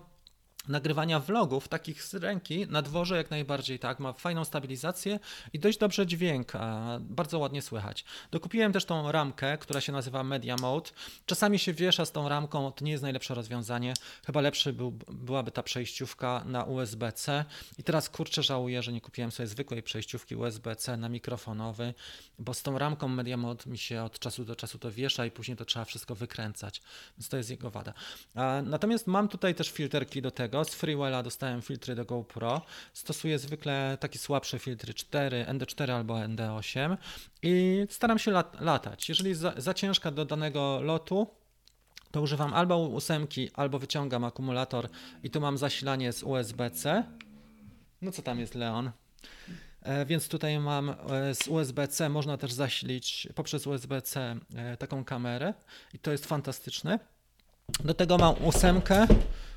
nagrywania 0.68 1.20
vlogów, 1.20 1.68
takich 1.68 2.02
z 2.02 2.14
ręki, 2.14 2.66
na 2.66 2.82
dworze 2.82 3.16
jak 3.16 3.30
najbardziej 3.30 3.78
tak, 3.78 4.00
ma 4.00 4.12
fajną 4.12 4.44
stabilizację 4.44 5.20
i 5.52 5.58
dość 5.58 5.78
dobrze 5.78 6.06
dźwięk, 6.06 6.52
bardzo 7.00 7.38
ładnie 7.38 7.62
słychać. 7.62 8.04
Dokupiłem 8.30 8.72
też 8.72 8.84
tą 8.84 9.12
ramkę, 9.12 9.58
która 9.58 9.80
się 9.80 9.92
nazywa 9.92 10.22
Media 10.22 10.56
Mode. 10.56 10.90
Czasami 11.26 11.58
się 11.58 11.72
wiesza 11.72 12.04
z 12.04 12.12
tą 12.12 12.28
ramką, 12.28 12.72
to 12.72 12.84
nie 12.84 12.90
jest 12.92 13.02
najlepsze 13.02 13.34
rozwiązanie. 13.34 13.94
Chyba 14.26 14.40
lepszy 14.40 14.72
był, 14.72 14.90
byłaby 15.08 15.50
ta 15.50 15.62
przejściówka 15.62 16.42
na 16.46 16.64
USB-C 16.64 17.44
i 17.78 17.82
teraz 17.82 18.08
kurczę 18.08 18.42
żałuję, 18.42 18.82
że 18.82 18.92
nie 18.92 19.00
kupiłem 19.00 19.30
sobie 19.32 19.46
zwykłej 19.46 19.82
przejściówki 19.82 20.36
USB-C 20.36 20.96
na 20.96 21.08
mikrofonowy, 21.08 21.94
bo 22.38 22.54
z 22.54 22.62
tą 22.62 22.78
ramką 22.78 23.08
Media 23.08 23.36
Mode 23.36 23.70
mi 23.70 23.78
się 23.78 24.02
od 24.02 24.18
czasu 24.18 24.44
do 24.44 24.56
czasu 24.56 24.78
to 24.78 24.92
wiesza 24.92 25.26
i 25.26 25.30
później 25.30 25.56
to 25.56 25.64
trzeba 25.64 25.84
wszystko 25.84 26.14
wykręcać, 26.14 26.82
więc 27.18 27.28
to 27.28 27.36
jest 27.36 27.50
jego 27.50 27.70
wada. 27.70 27.92
Natomiast 28.62 29.06
mam 29.06 29.28
tutaj 29.28 29.54
też 29.54 29.70
filterki 29.70 30.22
do 30.22 30.30
tego, 30.30 30.55
z 30.64 30.74
Freewella 30.74 31.22
dostałem 31.22 31.62
filtry 31.62 31.94
do 31.94 32.04
GoPro. 32.04 32.62
Stosuję 32.92 33.38
zwykle 33.38 33.98
takie 34.00 34.18
słabsze 34.18 34.58
filtry 34.58 34.94
4, 34.94 35.46
ND4 35.48 35.90
albo 35.90 36.14
ND8 36.14 36.96
i 37.42 37.86
staram 37.90 38.18
się 38.18 38.30
lat 38.30 38.60
latać. 38.60 39.08
Jeżeli 39.08 39.34
za, 39.34 39.52
za 39.56 39.74
ciężka 39.74 40.10
do 40.10 40.24
danego 40.24 40.80
lotu, 40.82 41.26
to 42.10 42.22
używam 42.22 42.54
albo 42.54 42.78
ósemki, 42.78 43.50
albo 43.54 43.78
wyciągam 43.78 44.24
akumulator 44.24 44.88
i 45.22 45.30
tu 45.30 45.40
mam 45.40 45.58
zasilanie 45.58 46.12
z 46.12 46.22
USB-C. 46.22 47.04
No 48.02 48.12
co 48.12 48.22
tam 48.22 48.40
jest 48.40 48.54
Leon? 48.54 48.90
E, 49.82 50.06
więc 50.06 50.28
tutaj 50.28 50.58
mam 50.58 50.90
e, 50.90 50.94
z 51.34 51.48
USB-C, 51.48 52.08
można 52.08 52.36
też 52.36 52.52
zasilić 52.52 53.28
poprzez 53.34 53.66
USB-C 53.66 54.36
e, 54.56 54.76
taką 54.76 55.04
kamerę 55.04 55.54
i 55.94 55.98
to 55.98 56.12
jest 56.12 56.26
fantastyczne. 56.26 56.98
Do 57.84 57.94
tego 57.94 58.18
mam 58.18 58.34
ósemkę, 58.44 59.06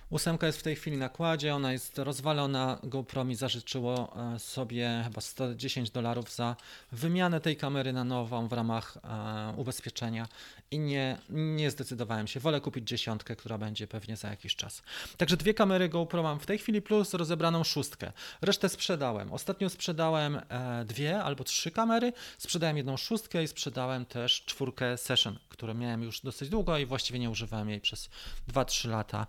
Ósemka 0.09 0.47
jest 0.47 0.59
w 0.59 0.63
tej 0.63 0.75
chwili 0.75 0.97
na 0.97 1.09
kładzie, 1.09 1.55
ona 1.55 1.71
jest 1.71 1.97
rozwalona. 1.97 2.79
GoPro 2.83 3.25
mi 3.25 3.35
zażyczyło 3.35 4.17
e, 4.35 4.39
sobie 4.39 5.01
chyba 5.03 5.21
110 5.21 5.91
dolarów 5.91 6.35
za 6.35 6.55
wymianę 6.91 7.41
tej 7.41 7.57
kamery 7.57 7.93
na 7.93 8.03
nową 8.03 8.47
w 8.47 8.53
ramach 8.53 8.97
e, 8.97 9.53
ubezpieczenia 9.57 10.27
i 10.71 10.79
nie, 10.79 11.17
nie 11.29 11.71
zdecydowałem 11.71 12.27
się. 12.27 12.39
Wolę 12.39 12.61
kupić 12.61 12.87
dziesiątkę, 12.87 13.35
która 13.35 13.57
będzie 13.57 13.87
pewnie 13.87 14.17
za 14.17 14.29
jakiś 14.29 14.55
czas. 14.55 14.81
Także 15.17 15.37
dwie 15.37 15.53
kamery 15.53 15.89
GoPro 15.89 16.23
mam 16.23 16.39
w 16.39 16.45
tej 16.45 16.57
chwili 16.57 16.81
plus 16.81 17.13
rozebraną 17.13 17.63
szóstkę. 17.63 18.11
Resztę 18.41 18.69
sprzedałem. 18.69 19.33
Ostatnio 19.33 19.69
sprzedałem 19.69 20.41
e, 20.49 20.85
dwie 20.85 21.23
albo 21.23 21.43
trzy 21.43 21.71
kamery, 21.71 22.13
sprzedałem 22.37 22.77
jedną 22.77 22.97
szóstkę 22.97 23.43
i 23.43 23.47
sprzedałem 23.47 24.05
też 24.05 24.43
czwórkę 24.45 24.97
Session, 24.97 25.39
którą 25.49 25.73
miałem 25.73 26.03
już 26.03 26.21
dosyć 26.21 26.49
długo 26.49 26.77
i 26.77 26.85
właściwie 26.85 27.19
nie 27.19 27.29
używałem 27.29 27.69
jej 27.69 27.81
przez 27.81 28.09
2-3 28.53 28.89
lata. 28.89 29.27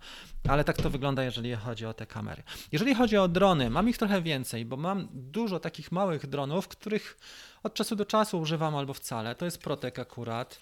Ale 0.49 0.63
tak 0.63 0.70
to 0.77 0.89
wygląda, 0.89 1.23
jeżeli 1.23 1.55
chodzi 1.55 1.85
o 1.85 1.93
te 1.93 2.05
kamery. 2.05 2.43
Jeżeli 2.71 2.95
chodzi 2.95 3.17
o 3.17 3.27
drony, 3.27 3.69
mam 3.69 3.89
ich 3.89 3.97
trochę 3.97 4.21
więcej, 4.21 4.65
bo 4.65 4.77
mam 4.77 5.07
dużo 5.11 5.59
takich 5.59 5.91
małych 5.91 6.27
dronów, 6.27 6.67
których 6.67 7.17
od 7.63 7.73
czasu 7.73 7.95
do 7.95 8.05
czasu 8.05 8.39
używam 8.39 8.75
albo 8.75 8.93
wcale. 8.93 9.35
To 9.35 9.45
jest 9.45 9.57
Protek 9.57 9.99
akurat. 9.99 10.59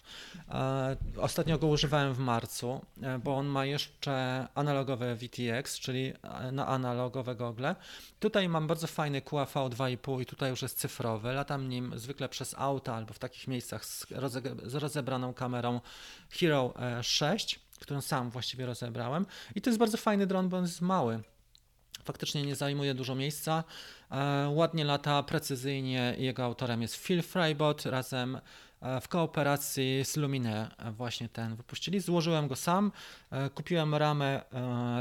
E, 0.50 0.98
ostatnio 1.18 1.58
go 1.58 1.68
używałem 1.68 2.14
w 2.14 2.20
marcu, 2.20 2.86
e, 3.02 3.20
bo 3.20 3.38
on 3.38 3.48
ma 3.48 3.66
jeszcze 3.66 4.48
analogowe 4.56 5.16
VTX, 5.16 5.80
czyli 5.80 6.14
e, 6.24 6.52
na 6.52 6.68
analogowe 6.68 7.36
gogle. 7.36 7.76
Tutaj 8.20 8.50
mam 8.50 8.68
bardzo 8.68 8.88
fajny 8.88 9.22
QAV 9.22 9.54
2,5 9.54 10.22
i 10.22 10.26
tutaj 10.26 10.50
już 10.50 10.62
jest 10.62 10.80
cyfrowy. 10.80 11.34
Latam 11.34 11.70
nim 11.70 12.00
zwykle 12.00 12.30
przez 12.30 12.56
auta 12.58 12.96
albo 12.96 13.14
w 13.14 13.20
takich 13.20 13.48
miejscach 13.48 13.86
z 13.86 14.76
rozebraną 14.76 15.34
kamerą 15.34 15.82
Hero 16.30 16.74
6 17.02 17.60
którą 17.80 18.02
sam 18.02 18.30
właściwie 18.30 18.66
rozebrałem. 18.66 19.26
I 19.56 19.62
to 19.62 19.70
jest 19.70 19.80
bardzo 19.80 19.98
fajny 19.98 20.28
dron, 20.28 20.50
bo 20.50 20.58
on 20.58 20.64
jest 20.64 20.82
mały. 20.82 21.24
Faktycznie 22.04 22.44
nie 22.44 22.56
zajmuje 22.56 22.94
dużo 22.94 23.16
miejsca. 23.16 23.64
E, 24.12 24.50
ładnie 24.50 24.84
lata, 24.84 25.24
precyzyjnie. 25.24 26.16
Jego 26.18 26.44
autorem 26.44 26.82
jest 26.82 26.96
Phil 26.96 27.22
Frybot 27.22 27.86
razem 27.86 28.40
e, 28.82 29.02
w 29.02 29.08
kooperacji 29.08 30.06
z 30.06 30.18
Lumine 30.18 30.72
właśnie 30.92 31.30
ten 31.30 31.56
wypuścili. 31.56 32.00
Złożyłem 32.00 32.48
go 32.48 32.56
sam, 32.56 32.92
e, 33.32 33.50
kupiłem 33.50 33.96
ramę 33.96 34.42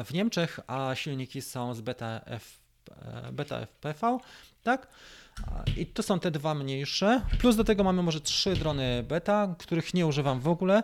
w 0.05 0.13
Niemczech, 0.13 0.61
a 0.67 0.95
silniki 0.95 1.43
są 1.43 1.75
z 1.75 1.81
Beta, 1.81 2.21
F, 2.25 2.61
Beta 3.33 3.61
FPV, 3.61 4.19
tak? 4.63 4.89
I 5.77 5.87
to 5.87 6.03
są 6.03 6.21
te 6.21 6.31
dwa 6.31 6.55
mniejsze. 6.55 7.21
Plus 7.39 7.57
do 7.57 7.65
tego 7.65 7.85
mamy 7.85 8.03
może 8.03 8.21
trzy 8.21 8.57
drony 8.57 9.03
beta, 9.09 9.55
których 9.59 9.95
nie 9.95 10.07
używam 10.07 10.41
w 10.41 10.49
ogóle. 10.49 10.83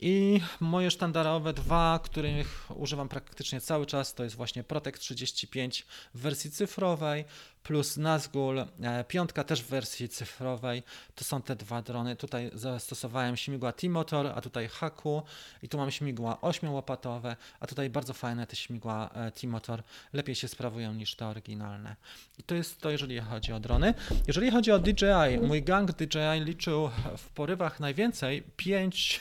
I 0.00 0.40
moje 0.60 0.90
sztandarowe 0.90 1.52
dwa, 1.52 2.00
których 2.04 2.68
używam 2.76 3.08
praktycznie 3.08 3.60
cały 3.60 3.86
czas, 3.86 4.14
to 4.14 4.24
jest 4.24 4.36
właśnie 4.36 4.64
Protect 4.64 5.00
35 5.00 5.86
w 6.14 6.20
wersji 6.20 6.50
cyfrowej 6.50 7.24
plus 7.64 7.96
Nazgul, 7.96 8.58
e, 8.58 9.04
piątka 9.04 9.44
też 9.44 9.62
w 9.62 9.66
wersji 9.66 10.08
cyfrowej. 10.08 10.82
To 11.14 11.24
są 11.24 11.42
te 11.42 11.56
dwa 11.56 11.82
drony. 11.82 12.16
Tutaj 12.16 12.50
zastosowałem 12.54 13.36
śmigła 13.36 13.72
T-Motor, 13.72 14.26
a 14.26 14.40
tutaj 14.40 14.68
Haku 14.68 15.22
i 15.62 15.68
tu 15.68 15.78
mam 15.78 15.90
śmigła 15.90 16.38
8-łopatowe, 16.42 17.36
a 17.60 17.66
tutaj 17.66 17.90
bardzo 17.90 18.12
fajne 18.12 18.46
te 18.46 18.56
śmigła 18.56 19.10
e, 19.14 19.30
T-Motor. 19.30 19.82
Lepiej 20.12 20.34
się 20.34 20.48
sprawują 20.48 20.94
niż 20.94 21.14
te 21.14 21.26
oryginalne. 21.26 21.96
I 22.38 22.42
to 22.42 22.54
jest 22.54 22.80
to, 22.80 22.90
jeżeli 22.90 23.20
chodzi 23.20 23.52
o 23.52 23.60
drony. 23.60 23.94
Jeżeli 24.26 24.50
chodzi 24.50 24.72
o 24.72 24.78
DJI, 24.78 25.38
mój 25.42 25.62
gang 25.62 25.92
DJI 25.92 26.40
liczył 26.40 26.90
w 27.18 27.28
porywach 27.28 27.80
najwięcej 27.80 28.42
5 28.56 29.20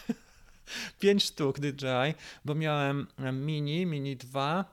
5 1.00 1.24
sztuk 1.24 1.60
DJI, 1.60 2.14
bo 2.46 2.56
miałem 2.56 3.08
mini, 3.34 3.86
mini 3.86 4.18
2, 4.18 4.66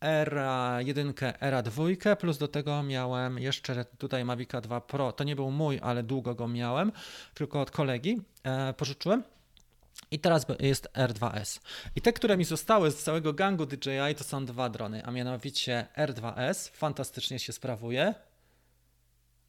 Era 0.00 0.80
1, 0.82 1.14
Era 1.40 1.62
2, 1.62 2.16
plus 2.16 2.38
do 2.38 2.48
tego 2.48 2.82
miałem 2.82 3.38
jeszcze 3.38 3.84
tutaj 3.84 4.24
Mavica 4.24 4.60
2 4.60 4.80
Pro. 4.80 5.12
To 5.12 5.24
nie 5.24 5.36
był 5.36 5.50
mój, 5.50 5.78
ale 5.82 6.02
długo 6.02 6.34
go 6.34 6.48
miałem, 6.48 6.92
tylko 7.34 7.60
od 7.60 7.70
kolegi 7.70 8.20
e, 8.44 8.72
pożyczyłem. 8.72 9.22
I 10.10 10.18
teraz 10.18 10.46
jest 10.60 10.88
R2S. 10.94 11.60
I 11.96 12.00
te, 12.00 12.12
które 12.12 12.36
mi 12.36 12.44
zostały 12.44 12.90
z 12.90 13.02
całego 13.02 13.32
gangu 13.32 13.66
DJI, 13.66 14.14
to 14.18 14.24
są 14.24 14.46
dwa 14.46 14.68
drony, 14.68 15.04
a 15.04 15.10
mianowicie 15.10 15.86
R2S, 15.96 16.70
fantastycznie 16.70 17.38
się 17.38 17.52
sprawuje. 17.52 18.14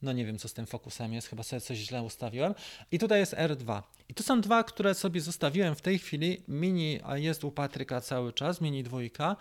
No 0.02 0.12
nie 0.12 0.24
wiem, 0.26 0.38
co 0.38 0.48
z 0.48 0.52
tym 0.52 0.66
fokusem 0.66 1.12
jest, 1.12 1.28
chyba 1.28 1.42
sobie 1.42 1.60
coś 1.60 1.78
źle 1.78 2.02
ustawiłem. 2.02 2.54
I 2.92 2.98
tutaj 2.98 3.20
jest 3.20 3.34
R2. 3.34 3.82
I 4.08 4.14
to 4.14 4.22
są 4.22 4.40
dwa, 4.40 4.64
które 4.64 4.94
sobie 4.94 5.20
zostawiłem 5.20 5.74
w 5.74 5.80
tej 5.80 5.98
chwili. 5.98 6.42
Mini 6.48 7.00
jest 7.14 7.44
u 7.44 7.50
Patryka 7.50 8.00
cały 8.00 8.32
czas, 8.32 8.60
mini 8.60 8.82
dwójka 8.82 9.36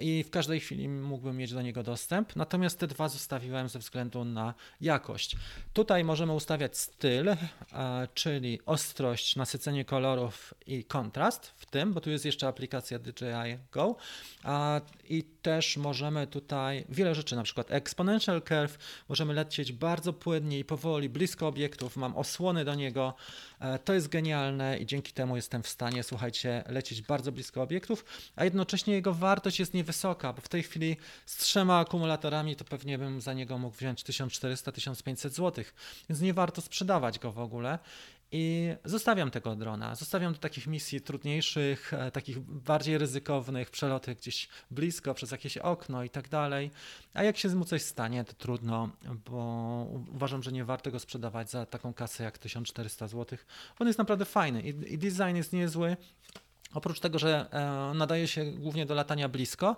i 0.00 0.24
w 0.24 0.30
każdej 0.30 0.60
chwili 0.60 0.88
mógłbym 0.88 1.36
mieć 1.36 1.52
do 1.52 1.62
niego 1.62 1.82
dostęp. 1.82 2.36
Natomiast 2.36 2.78
te 2.78 2.86
dwa 2.86 3.08
zostawiłem 3.08 3.68
ze 3.68 3.78
względu 3.78 4.24
na 4.24 4.54
jakość. 4.80 5.36
Tutaj 5.72 6.04
możemy 6.04 6.32
ustawiać 6.32 6.78
styl, 6.78 7.30
czyli 8.14 8.60
ostrość, 8.66 9.36
nasycenie 9.36 9.84
kolorów 9.84 10.54
i 10.66 10.84
kontrast 10.84 11.46
w 11.56 11.66
tym, 11.66 11.92
bo 11.92 12.00
tu 12.00 12.10
jest 12.10 12.24
jeszcze 12.24 12.48
aplikacja 12.48 12.98
DJI 12.98 13.58
Go. 13.72 13.96
I 15.04 15.22
też 15.22 15.76
możemy 15.76 16.26
tutaj 16.26 16.84
wiele 16.88 17.14
rzeczy, 17.14 17.36
na 17.36 17.42
przykład 17.42 17.70
exponential 17.70 18.42
curve, 18.42 18.78
możemy 19.08 19.34
lecieć 19.34 19.72
bardzo 19.72 20.12
płynnie 20.12 20.58
i 20.58 20.64
powoli, 20.64 21.08
blisko 21.08 21.46
obiektów, 21.46 21.96
mam 21.96 22.16
osłony 22.16 22.64
do 22.64 22.74
niego. 22.74 23.14
E, 23.60 23.78
to 23.78 23.94
jest 23.94 24.08
genialne 24.08 24.78
i 24.78 24.86
dzięki 24.86 25.12
temu 25.12 25.36
jestem 25.36 25.62
w 25.62 25.68
stanie, 25.68 26.02
słuchajcie, 26.02 26.64
lecieć 26.68 27.02
bardzo 27.02 27.32
blisko 27.32 27.62
obiektów, 27.62 28.04
a 28.36 28.44
jednocześnie 28.44 28.94
jego 28.94 29.14
wartość 29.14 29.60
jest 29.60 29.74
niewysoka, 29.74 30.32
bo 30.32 30.40
w 30.40 30.48
tej 30.48 30.62
chwili 30.62 30.96
z 31.26 31.36
trzema 31.36 31.78
akumulatorami 31.78 32.56
to 32.56 32.64
pewnie 32.64 32.98
bym 32.98 33.20
za 33.20 33.32
niego 33.32 33.58
mógł 33.58 33.76
wziąć 33.76 34.04
1400-1500 34.04 35.28
zł, 35.30 35.64
więc 36.08 36.20
nie 36.20 36.34
warto 36.34 36.60
sprzedawać 36.60 37.18
go 37.18 37.32
w 37.32 37.38
ogóle. 37.38 37.78
I 38.32 38.74
zostawiam 38.84 39.30
tego 39.30 39.56
drona. 39.56 39.94
Zostawiam 39.94 40.32
do 40.32 40.38
takich 40.38 40.66
misji 40.66 41.00
trudniejszych, 41.00 41.94
e, 41.94 42.10
takich 42.10 42.38
bardziej 42.40 42.98
ryzykownych, 42.98 43.70
przeloty 43.70 44.14
gdzieś 44.14 44.48
blisko, 44.70 45.14
przez 45.14 45.30
jakieś 45.30 45.58
okno 45.58 46.04
i 46.04 46.10
tak 46.10 46.28
dalej. 46.28 46.70
A 47.14 47.22
jak 47.22 47.36
się 47.36 47.48
mu 47.48 47.64
coś 47.64 47.82
stanie, 47.82 48.24
to 48.24 48.32
trudno, 48.32 48.88
bo 49.30 49.86
uważam, 50.14 50.42
że 50.42 50.52
nie 50.52 50.64
warto 50.64 50.90
go 50.90 50.98
sprzedawać 51.00 51.50
za 51.50 51.66
taką 51.66 51.94
kasę 51.94 52.24
jak 52.24 52.38
1400 52.38 53.08
zł. 53.08 53.38
On 53.78 53.86
jest 53.86 53.98
naprawdę 53.98 54.24
fajny 54.24 54.62
i, 54.62 54.94
i 54.94 54.98
design 54.98 55.36
jest 55.36 55.52
niezły. 55.52 55.96
Oprócz 56.74 57.00
tego, 57.00 57.18
że 57.18 57.46
e, 57.50 57.94
nadaje 57.94 58.28
się 58.28 58.44
głównie 58.44 58.86
do 58.86 58.94
latania 58.94 59.28
blisko, 59.28 59.76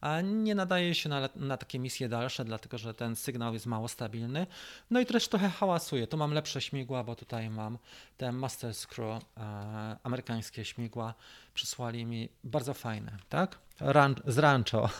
a 0.00 0.20
nie 0.20 0.54
nadaje 0.54 0.94
się 0.94 1.08
na, 1.08 1.28
na, 1.36 1.56
takie 1.56 1.78
misje 1.78 2.08
dalsze, 2.08 2.44
dlatego 2.44 2.78
że 2.78 2.94
ten 2.94 3.16
sygnał 3.16 3.54
jest 3.54 3.66
mało 3.66 3.88
stabilny. 3.88 4.46
No 4.90 5.00
i 5.00 5.06
też 5.06 5.28
trochę 5.28 5.48
hałasuje. 5.48 6.06
Tu 6.06 6.16
mam 6.16 6.32
lepsze 6.32 6.60
śmigła, 6.60 7.04
bo 7.04 7.16
tutaj 7.16 7.50
mam 7.50 7.78
te 8.16 8.32
Master 8.32 8.74
Screw, 8.74 9.22
e, 9.36 9.96
amerykańskie 10.02 10.64
śmigła. 10.64 11.14
Przysłali 11.54 12.04
mi 12.04 12.28
bardzo 12.44 12.74
fajne, 12.74 13.12
tak? 13.28 13.58
Ran 13.80 14.14
z 14.26 14.38
Rancho. 14.38 14.90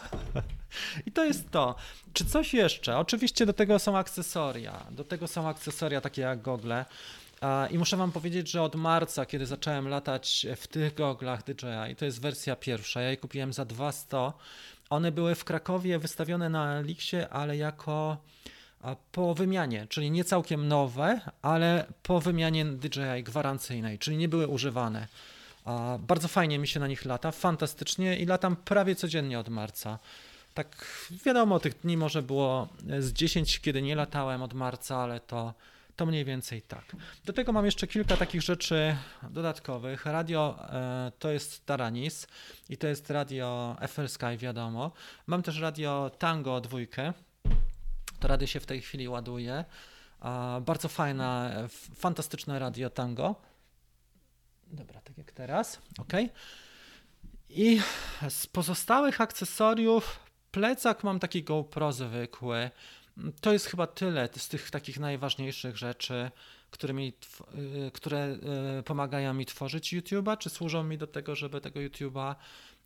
I 1.06 1.12
to 1.12 1.24
jest 1.24 1.50
to. 1.50 1.74
Czy 2.12 2.24
coś 2.24 2.54
jeszcze? 2.54 2.98
Oczywiście 2.98 3.46
do 3.46 3.52
tego 3.52 3.78
są 3.78 3.98
akcesoria. 3.98 4.86
Do 4.90 5.04
tego 5.04 5.28
są 5.28 5.48
akcesoria 5.48 6.00
takie 6.00 6.22
jak 6.22 6.42
gogle. 6.42 6.84
I 7.70 7.78
muszę 7.78 7.96
Wam 7.96 8.12
powiedzieć, 8.12 8.50
że 8.50 8.62
od 8.62 8.74
marca, 8.74 9.26
kiedy 9.26 9.46
zacząłem 9.46 9.88
latać 9.88 10.46
w 10.56 10.66
tych 10.66 10.94
goglach 10.94 11.44
DJI, 11.44 11.96
to 11.98 12.04
jest 12.04 12.20
wersja 12.20 12.56
pierwsza, 12.56 13.00
ja 13.00 13.10
je 13.10 13.16
kupiłem 13.16 13.52
za 13.52 13.64
200. 13.64 14.16
One 14.90 15.12
były 15.12 15.34
w 15.34 15.44
Krakowie 15.44 15.98
wystawione 15.98 16.48
na 16.48 16.80
Liksie, 16.80 17.16
ale 17.30 17.56
jako 17.56 18.16
po 19.12 19.34
wymianie, 19.34 19.86
czyli 19.86 20.10
nie 20.10 20.24
całkiem 20.24 20.68
nowe, 20.68 21.20
ale 21.42 21.86
po 22.02 22.20
wymianie 22.20 22.64
DJI 22.64 23.22
gwarancyjnej, 23.22 23.98
czyli 23.98 24.16
nie 24.16 24.28
były 24.28 24.46
używane. 24.46 25.08
Bardzo 25.98 26.28
fajnie 26.28 26.58
mi 26.58 26.68
się 26.68 26.80
na 26.80 26.86
nich 26.86 27.04
lata, 27.04 27.30
fantastycznie 27.30 28.18
i 28.18 28.26
latam 28.26 28.56
prawie 28.56 28.94
codziennie 28.94 29.38
od 29.38 29.48
marca. 29.48 29.98
Tak 30.54 30.86
wiadomo, 31.24 31.60
tych 31.60 31.80
dni 31.80 31.96
może 31.96 32.22
było 32.22 32.68
z 32.98 33.12
10, 33.12 33.60
kiedy 33.60 33.82
nie 33.82 33.94
latałem 33.94 34.42
od 34.42 34.54
marca, 34.54 34.96
ale 34.96 35.20
to 35.20 35.54
to 35.96 36.06
mniej 36.06 36.24
więcej 36.24 36.62
tak. 36.62 36.96
Do 37.24 37.32
tego 37.32 37.52
mam 37.52 37.64
jeszcze 37.64 37.86
kilka 37.86 38.16
takich 38.16 38.42
rzeczy 38.42 38.96
dodatkowych. 39.30 40.06
Radio 40.06 40.68
e, 40.68 41.12
to 41.18 41.30
jest 41.30 41.66
Taranis 41.66 42.26
i 42.68 42.76
to 42.76 42.86
jest 42.86 43.10
radio 43.10 43.76
FL 43.88 44.08
Sky, 44.08 44.36
wiadomo. 44.38 44.92
Mam 45.26 45.42
też 45.42 45.60
radio 45.60 46.10
Tango 46.18 46.60
dwójkę. 46.60 47.12
To 48.20 48.28
radio 48.28 48.46
się 48.46 48.60
w 48.60 48.66
tej 48.66 48.80
chwili 48.80 49.08
ładuje. 49.08 49.64
Bardzo 50.60 50.88
fajna, 50.88 51.50
fantastyczne 51.94 52.58
radio 52.58 52.90
Tango. 52.90 53.34
Dobra, 54.66 55.00
tak 55.00 55.18
jak 55.18 55.32
teraz. 55.32 55.78
Ok. 55.98 56.12
I 57.48 57.80
z 58.28 58.46
pozostałych 58.46 59.20
akcesoriów 59.20 60.18
plecak 60.50 61.04
mam 61.04 61.18
taki 61.18 61.42
GoPro 61.42 61.92
zwykły 61.92 62.70
to 63.40 63.52
jest 63.52 63.66
chyba 63.66 63.86
tyle 63.86 64.28
z 64.36 64.48
tych 64.48 64.70
takich 64.70 64.98
najważniejszych 65.00 65.76
rzeczy, 65.76 66.30
którymi, 66.70 67.12
y, 67.86 67.90
które 67.90 68.38
y, 68.78 68.82
pomagają 68.82 69.34
mi 69.34 69.46
tworzyć 69.46 69.94
YouTube'a, 69.94 70.38
czy 70.38 70.50
służą 70.50 70.84
mi 70.84 70.98
do 70.98 71.06
tego, 71.06 71.36
żeby 71.36 71.60
tego 71.60 71.80
YouTube'a 71.80 72.34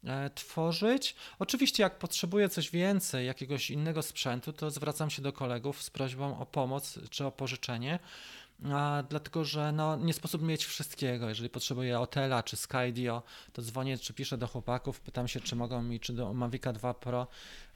e, 0.05 0.31
tworzyć. 0.31 1.15
Oczywiście, 1.39 1.83
jak 1.83 1.99
potrzebuję 1.99 2.49
coś 2.49 2.71
więcej, 2.71 3.27
jakiegoś 3.27 3.71
innego 3.71 4.03
sprzętu, 4.03 4.53
to 4.53 4.71
zwracam 4.71 5.11
się 5.11 5.23
do 5.23 5.33
kolegów 5.33 5.83
z 5.83 5.91
prośbą 5.91 6.39
o 6.39 6.47
pomoc 6.47 6.99
czy 7.11 7.27
o 7.27 7.33
pożyczenie 7.33 7.99
a, 8.65 9.03
dlatego 9.09 9.45
że 9.45 9.73
no, 9.73 9.97
nie 9.97 10.13
sposób 10.13 10.43
mieć 10.43 10.65
wszystkiego. 10.65 11.29
Jeżeli 11.29 11.51
potrzebuję 11.51 12.01
Otela 12.01 12.43
czy 12.43 12.57
Skydio, 12.57 13.23
to 13.53 13.63
dzwonię 13.63 13.99
czy 13.99 14.15
piszę 14.15 14.39
do 14.39 14.47
chłopaków, 14.47 15.01
pytam 15.01 15.29
się, 15.29 15.41
czy 15.41 15.57
mogą 15.57 15.83
mi 15.83 16.01
czy 16.01 16.13
do 16.13 16.35
Mavica 16.35 16.73
2 16.73 16.95
Pro 16.95 17.27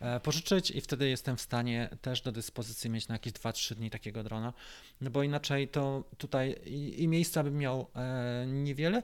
e, 0.00 0.20
pożyczyć 0.20 0.70
i 0.70 0.80
wtedy 0.80 1.08
jestem 1.08 1.36
w 1.36 1.40
stanie 1.40 1.88
też 2.02 2.22
do 2.22 2.32
dyspozycji 2.32 2.90
mieć 2.90 3.08
na 3.08 3.14
jakieś 3.14 3.32
2-3 3.32 3.74
dni 3.74 3.90
takiego 3.90 4.22
drona, 4.22 4.52
no 5.00 5.10
bo 5.10 5.22
inaczej 5.22 5.68
to 5.68 6.04
tutaj 6.18 6.56
i, 6.64 7.02
i 7.02 7.08
miejsca 7.08 7.42
bym 7.42 7.56
miał 7.56 7.86
e, 7.96 8.46
niewiele. 8.46 9.02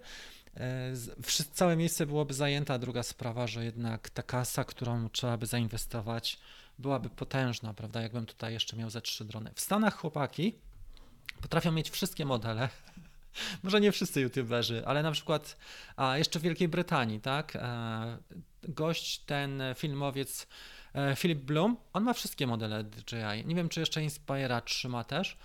E, 0.57 0.93
całe 1.53 1.77
miejsce 1.77 2.07
byłoby 2.07 2.35
zajęte, 2.35 2.75
a 2.75 2.79
druga 2.79 3.03
sprawa, 3.03 3.47
że 3.47 3.65
jednak 3.65 4.11
ta 4.11 4.23
kasa, 4.23 4.65
którą 4.65 5.09
trzeba 5.09 5.37
by 5.37 5.47
zainwestować, 5.47 6.39
byłaby 6.79 7.11
potężna, 7.11 7.75
prawda? 7.75 8.03
Jakbym 8.03 8.27
tutaj 8.27 8.53
jeszcze 8.53 8.77
miał 8.77 8.91
ze 8.91 9.01
trzy 9.01 9.25
drony. 9.25 9.51
W 9.55 9.61
Stanach 9.61 9.97
chłopaki 9.97 10.59
potrafią 11.41 11.73
mieć 11.73 11.91
wszystkie 11.91 12.25
modele. 12.25 12.69
Może 13.63 13.81
nie 13.81 13.93
wszyscy 13.93 14.21
youtuberzy, 14.21 14.83
ale 14.87 15.03
na 15.03 15.13
przykład 15.13 15.57
a 15.97 16.19
jeszcze 16.19 16.39
w 16.39 16.43
Wielkiej 16.43 16.69
Brytanii, 16.69 17.21
tak? 17.21 17.57
E, 17.57 18.19
gość, 18.63 19.19
ten 19.19 19.63
filmowiec 19.75 20.47
e, 20.95 21.17
Philip 21.17 21.39
Bloom, 21.39 21.77
on 21.93 22.03
ma 22.03 22.13
wszystkie 22.13 22.47
modele 22.47 22.85
DJI. 22.85 23.47
Nie 23.47 23.55
wiem, 23.55 23.69
czy 23.69 23.81
jeszcze 23.81 24.03
Inspira 24.03 24.61
trzyma 24.61 25.05
też, 25.05 25.37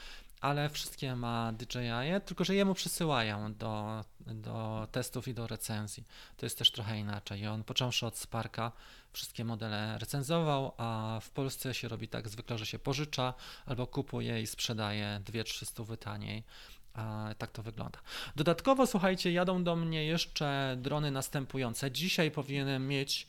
ale 0.41 0.69
wszystkie 0.69 1.15
ma 1.15 1.54
DJI, 1.54 2.21
tylko 2.25 2.43
że 2.43 2.56
jemu 2.56 2.73
przysyłają 2.73 3.54
do, 3.54 4.06
do 4.19 4.88
testów 4.91 5.27
i 5.27 5.34
do 5.34 5.47
recenzji. 5.47 6.04
To 6.38 6.45
jest 6.45 6.58
też 6.58 6.71
trochę 6.71 6.99
inaczej. 6.99 7.47
On 7.47 7.63
począwszy 7.63 8.06
od 8.06 8.17
Sparka 8.17 8.71
wszystkie 9.13 9.45
modele 9.45 9.97
recenzował, 9.97 10.73
a 10.77 11.19
w 11.21 11.30
Polsce 11.30 11.73
się 11.73 11.88
robi 11.88 12.08
tak 12.08 12.30
zwykle, 12.30 12.58
że 12.58 12.65
się 12.65 12.80
pożycza 12.80 13.34
albo 13.65 13.88
kupuje 13.88 14.41
i 14.41 14.47
sprzedaje 14.47 15.21
2-300 15.25 15.97
taniej. 15.97 16.43
Tak 17.38 17.51
to 17.51 17.63
wygląda. 17.63 17.99
Dodatkowo, 18.36 18.88
słuchajcie, 18.88 19.32
jadą 19.32 19.63
do 19.63 19.75
mnie 19.75 20.06
jeszcze 20.06 20.75
drony 20.80 21.12
następujące. 21.12 21.91
Dzisiaj 21.91 22.32
powinienem 22.32 22.88
mieć, 22.88 23.27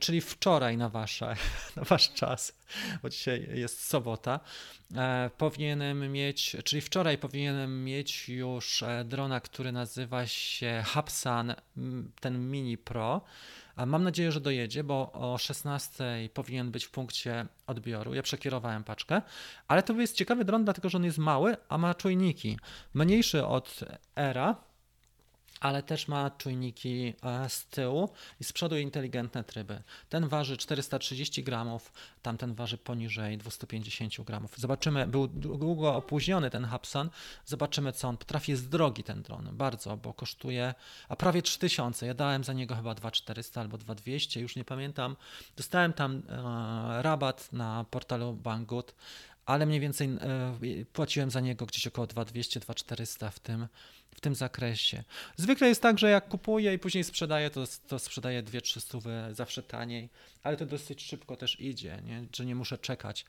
czyli 0.00 0.20
wczoraj 0.20 0.76
na, 0.76 0.88
wasze, 0.88 1.36
na 1.76 1.84
wasz 1.84 2.12
czas, 2.12 2.58
bo 3.02 3.08
dzisiaj 3.08 3.48
jest 3.54 3.84
sobota, 3.86 4.40
e, 4.96 5.30
powinienem 5.38 6.12
mieć, 6.12 6.56
czyli 6.64 6.82
wczoraj 6.82 7.18
powinienem 7.18 7.84
mieć 7.84 8.28
już 8.28 8.82
e, 8.82 9.04
drona, 9.04 9.40
który 9.40 9.72
nazywa 9.72 10.26
się 10.26 10.82
Hapsan, 10.86 11.54
ten 12.20 12.50
Mini 12.50 12.78
Pro. 12.78 13.20
Mam 13.86 14.04
nadzieję, 14.04 14.32
że 14.32 14.40
dojedzie, 14.40 14.84
bo 14.84 15.12
o 15.12 15.38
16 15.38 16.04
powinien 16.34 16.70
być 16.70 16.84
w 16.84 16.90
punkcie 16.90 17.46
odbioru. 17.66 18.14
Ja 18.14 18.22
przekierowałem 18.22 18.84
paczkę, 18.84 19.22
ale 19.68 19.82
to 19.82 19.92
jest 19.92 20.16
ciekawy 20.16 20.44
dron, 20.44 20.64
dlatego 20.64 20.88
że 20.88 20.98
on 20.98 21.04
jest 21.04 21.18
mały, 21.18 21.56
a 21.68 21.78
ma 21.78 21.94
czujniki. 21.94 22.58
Mniejszy 22.94 23.46
od 23.46 23.80
Era, 24.16 24.56
ale 25.60 25.82
też 25.82 26.08
ma 26.08 26.30
czujniki 26.30 27.14
e, 27.22 27.48
z 27.48 27.66
tyłu 27.66 28.08
i 28.40 28.44
z 28.44 28.52
przodu 28.52 28.76
inteligentne 28.76 29.44
tryby. 29.44 29.82
Ten 30.08 30.28
waży 30.28 30.56
430 30.56 31.44
gramów, 31.44 31.92
tamten 32.22 32.54
waży 32.54 32.78
poniżej 32.78 33.38
250 33.38 34.20
gramów. 34.20 34.58
Zobaczymy, 34.58 35.06
był 35.06 35.28
długo 35.28 35.94
opóźniony 35.94 36.50
ten 36.50 36.64
Hapsan, 36.64 37.10
zobaczymy 37.46 37.92
co 37.92 38.08
on 38.08 38.16
potrafi. 38.16 38.52
Jest 38.52 38.68
drogi 38.68 39.04
ten 39.04 39.22
dron, 39.22 39.48
bardzo, 39.52 39.96
bo 39.96 40.14
kosztuje 40.14 40.74
a 41.08 41.16
prawie 41.16 41.42
3000. 41.42 42.06
Ja 42.06 42.14
dałem 42.14 42.44
za 42.44 42.52
niego 42.52 42.76
chyba 42.76 42.94
2400 42.94 43.60
albo 43.60 43.78
2200, 43.78 44.40
już 44.40 44.56
nie 44.56 44.64
pamiętam. 44.64 45.16
Dostałem 45.56 45.92
tam 45.92 46.22
e, 46.28 47.02
rabat 47.02 47.52
na 47.52 47.84
portalu 47.90 48.32
Banggood 48.32 48.94
ale 49.50 49.66
mniej 49.66 49.80
więcej 49.80 50.08
e, 50.08 50.84
płaciłem 50.92 51.30
za 51.30 51.40
niego 51.40 51.66
gdzieś 51.66 51.86
około 51.86 52.06
2200-2400 52.06 53.30
w 53.30 53.38
tym 53.38 53.68
w 54.14 54.20
tym 54.20 54.34
zakresie. 54.34 55.04
Zwykle 55.36 55.68
jest 55.68 55.82
tak, 55.82 55.98
że 55.98 56.10
jak 56.10 56.28
kupuję 56.28 56.74
i 56.74 56.78
później 56.78 57.04
sprzedaję, 57.04 57.50
to, 57.50 57.64
to 57.88 57.98
sprzedaję 57.98 58.42
2-3 58.42 58.80
stówy 58.80 59.22
zawsze 59.32 59.62
taniej, 59.62 60.08
ale 60.42 60.56
to 60.56 60.66
dosyć 60.66 61.02
szybko 61.02 61.36
też 61.36 61.60
idzie, 61.60 62.02
nie? 62.04 62.24
że 62.36 62.46
nie 62.46 62.54
muszę 62.54 62.78
czekać. 62.78 63.24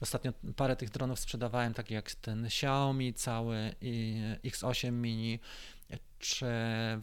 Ostatnio 0.00 0.32
parę 0.56 0.76
tych 0.76 0.90
dronów 0.90 1.20
sprzedawałem, 1.20 1.74
tak 1.74 1.90
jak 1.90 2.14
ten 2.14 2.46
Xiaomi 2.46 3.14
cały 3.14 3.74
i 3.80 4.22
X8 4.44 4.92
mini, 4.92 5.38
czy 6.18 6.46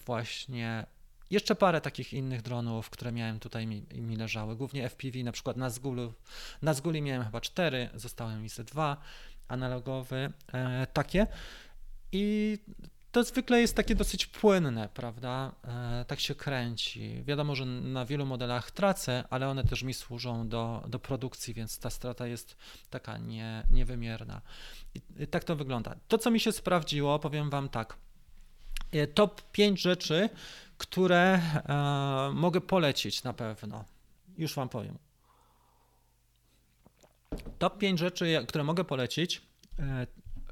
właśnie 0.06 0.86
jeszcze 1.29 1.55
parę 1.55 1.81
takich 1.81 2.13
innych 2.13 2.41
dronów, 2.41 2.89
które 2.89 3.11
miałem 3.11 3.39
tutaj 3.39 3.67
mi, 3.67 3.83
mi 3.93 4.15
leżały, 4.15 4.55
głównie 4.55 4.89
FPV, 4.89 5.23
na 5.23 5.31
przykład 5.31 5.57
na 5.57 5.69
Zgulu. 5.69 6.13
Na 6.61 6.73
Zguli 6.73 7.01
miałem 7.01 7.23
chyba 7.23 7.41
cztery, 7.41 7.89
zostały 7.95 8.35
mi 8.35 8.49
ze 8.49 8.63
dwa 8.63 8.97
analogowe 9.47 10.31
e, 10.53 10.87
takie 10.93 11.27
i 12.11 12.57
to 13.11 13.23
zwykle 13.23 13.61
jest 13.61 13.75
takie 13.75 13.95
dosyć 13.95 14.25
płynne, 14.25 14.89
prawda? 14.93 15.51
E, 15.63 16.05
tak 16.07 16.19
się 16.19 16.35
kręci. 16.35 17.23
Wiadomo, 17.23 17.55
że 17.55 17.65
na 17.65 18.05
wielu 18.05 18.25
modelach 18.25 18.71
tracę, 18.71 19.23
ale 19.29 19.49
one 19.49 19.63
też 19.63 19.83
mi 19.83 19.93
służą 19.93 20.47
do, 20.47 20.83
do 20.87 20.99
produkcji, 20.99 21.53
więc 21.53 21.79
ta 21.79 21.89
strata 21.89 22.27
jest 22.27 22.57
taka 22.89 23.17
nie, 23.17 23.63
niewymierna. 23.71 24.41
I, 24.95 25.01
I 25.23 25.27
tak 25.27 25.43
to 25.43 25.55
wygląda. 25.55 25.95
To, 26.07 26.17
co 26.17 26.31
mi 26.31 26.39
się 26.39 26.51
sprawdziło, 26.51 27.19
powiem 27.19 27.49
Wam 27.49 27.69
tak. 27.69 27.97
E, 28.91 29.07
top 29.07 29.41
5 29.51 29.81
rzeczy, 29.81 30.29
które 30.77 31.41
e, 31.69 32.31
mogę 32.33 32.61
polecić 32.61 33.23
na 33.23 33.33
pewno. 33.33 33.85
Już 34.37 34.53
Wam 34.53 34.69
powiem. 34.69 34.97
Top 37.59 37.77
5 37.77 37.99
rzeczy, 37.99 38.45
które 38.47 38.63
mogę 38.63 38.83
polecić. 38.83 39.41
E, 39.79 40.07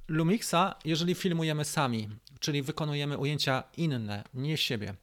Lumixa, 0.07 0.75
jeżeli 0.85 1.15
filmujemy 1.15 1.65
sami, 1.65 2.09
czyli 2.39 2.61
wykonujemy 2.61 3.17
ujęcia 3.17 3.63
inne, 3.77 4.23
nie 4.33 4.57
siebie. 4.57 4.95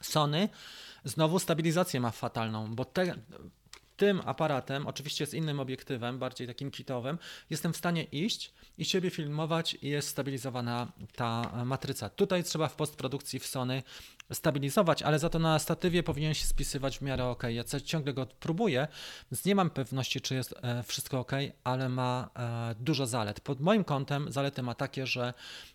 Sony 0.00 0.48
znowu 1.04 1.38
stabilizację 1.38 2.00
ma 2.00 2.10
fatalną, 2.10 2.74
bo 2.74 2.84
te, 2.84 3.14
tym 3.96 4.20
aparatem, 4.24 4.86
oczywiście 4.86 5.26
z 5.26 5.34
innym 5.34 5.60
obiektywem, 5.60 6.18
bardziej 6.18 6.46
takim 6.46 6.70
kitowym, 6.70 7.18
jestem 7.50 7.72
w 7.72 7.76
stanie 7.76 8.04
iść 8.04 8.52
i 8.78 8.84
siebie 8.84 9.10
filmować 9.10 9.76
i 9.82 9.88
jest 9.88 10.08
stabilizowana 10.08 10.92
ta 11.16 11.52
matryca. 11.64 12.08
Tutaj 12.08 12.44
trzeba 12.44 12.68
w 12.68 12.74
postprodukcji 12.74 13.38
w 13.38 13.46
Sony 13.46 13.82
stabilizować, 14.32 15.02
ale 15.02 15.18
za 15.18 15.28
to 15.28 15.38
na 15.38 15.58
statywie 15.58 16.02
powinien 16.02 16.34
się 16.34 16.46
spisywać 16.46 16.98
w 16.98 17.02
miarę 17.02 17.24
ok. 17.24 17.42
Ja 17.48 17.64
ciągle 17.84 18.14
go 18.14 18.26
próbuję, 18.40 18.88
więc 19.32 19.44
nie 19.44 19.54
mam 19.54 19.70
pewności, 19.70 20.20
czy 20.20 20.34
jest 20.34 20.54
e, 20.62 20.82
wszystko 20.82 21.18
ok, 21.18 21.32
ale 21.64 21.88
ma 21.88 22.30
e, 22.36 22.74
dużo 22.80 23.06
zalet. 23.06 23.40
Pod 23.40 23.60
moim 23.60 23.84
kątem 23.84 24.32
zalety 24.32 24.62
ma 24.62 24.74
takie, 24.74 25.06
że 25.06 25.34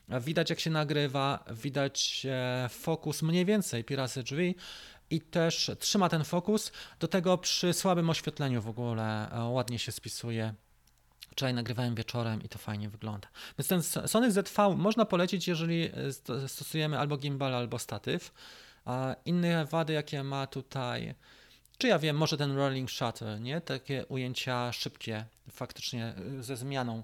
widać 0.10 0.50
jak 0.50 0.60
się 0.60 0.70
nagrywa, 0.70 1.44
widać 1.52 2.26
e, 2.30 2.70
fokus 2.70 3.22
mniej 3.22 3.46
więcej 3.46 3.84
pi 3.84 3.96
razy 3.96 4.24
drzwi, 4.24 4.56
i 5.12 5.22
też 5.22 5.72
trzyma 5.80 6.10
ten 6.10 6.24
fokus. 6.24 6.72
Do 7.00 7.08
tego 7.08 7.38
przy 7.38 7.74
słabym 7.74 8.10
oświetleniu 8.10 8.62
w 8.62 8.68
ogóle 8.68 9.30
ładnie 9.50 9.80
się 9.80 9.92
spisuje. 9.92 10.54
Wczoraj 11.32 11.54
nagrywałem 11.54 11.96
wieczorem 11.96 12.44
i 12.44 12.50
to 12.50 12.60
fajnie 12.60 12.90
wygląda. 12.90 13.28
Więc 13.60 13.68
ten 13.68 14.08
Sony 14.08 14.32
ZV 14.32 14.76
można 14.78 15.06
polecić, 15.06 15.48
jeżeli 15.48 15.90
e, 15.94 16.48
stosujemy 16.48 17.00
albo 17.00 17.18
gimbal, 17.18 17.56
albo 17.56 17.80
statyw. 17.80 18.34
A 18.86 19.16
inne 19.26 19.66
wady, 19.66 19.94
jakie 19.94 20.24
ma 20.24 20.48
tutaj, 20.48 21.16
czy 21.78 21.88
ja 21.88 22.00
wiem, 22.00 22.18
może 22.18 22.38
ten 22.38 22.56
rolling 22.56 22.92
shutter, 22.92 23.42
nie? 23.42 23.62
Takie 23.62 24.06
ujęcia 24.06 24.72
szybkie, 24.72 25.26
faktycznie 25.52 26.14
e, 26.40 26.44
ze 26.44 26.58
zmianą 26.58 27.04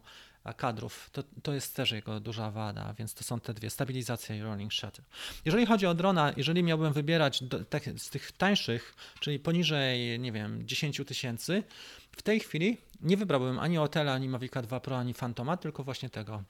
kadrów. 0.53 1.09
To, 1.11 1.23
to 1.43 1.53
jest 1.53 1.75
też 1.75 1.91
jego 1.91 2.19
duża 2.19 2.51
wada, 2.51 2.93
więc 2.93 3.13
to 3.13 3.23
są 3.23 3.39
te 3.39 3.53
dwie, 3.53 3.69
stabilizacja 3.69 4.35
i 4.35 4.41
rolling 4.41 4.73
shutter. 4.73 5.05
Jeżeli 5.45 5.65
chodzi 5.65 5.85
o 5.85 5.93
drona, 5.93 6.33
jeżeli 6.37 6.63
miałbym 6.63 6.93
wybierać 6.93 7.43
do, 7.43 7.59
z 7.97 8.09
tych 8.09 8.31
tańszych, 8.31 8.95
czyli 9.19 9.39
poniżej, 9.39 10.19
nie 10.19 10.31
wiem, 10.31 10.67
10 10.67 11.01
tysięcy, 11.07 11.63
w 12.11 12.21
tej 12.21 12.39
chwili 12.39 12.77
nie 13.01 13.17
wybrałbym 13.17 13.59
ani 13.59 13.77
Otela, 13.77 14.13
ani 14.13 14.29
Mavica 14.29 14.61
2 14.61 14.79
Pro, 14.79 14.97
ani 14.97 15.13
Phantoma, 15.13 15.57
tylko 15.57 15.83
właśnie 15.83 16.09
tego 16.09 16.43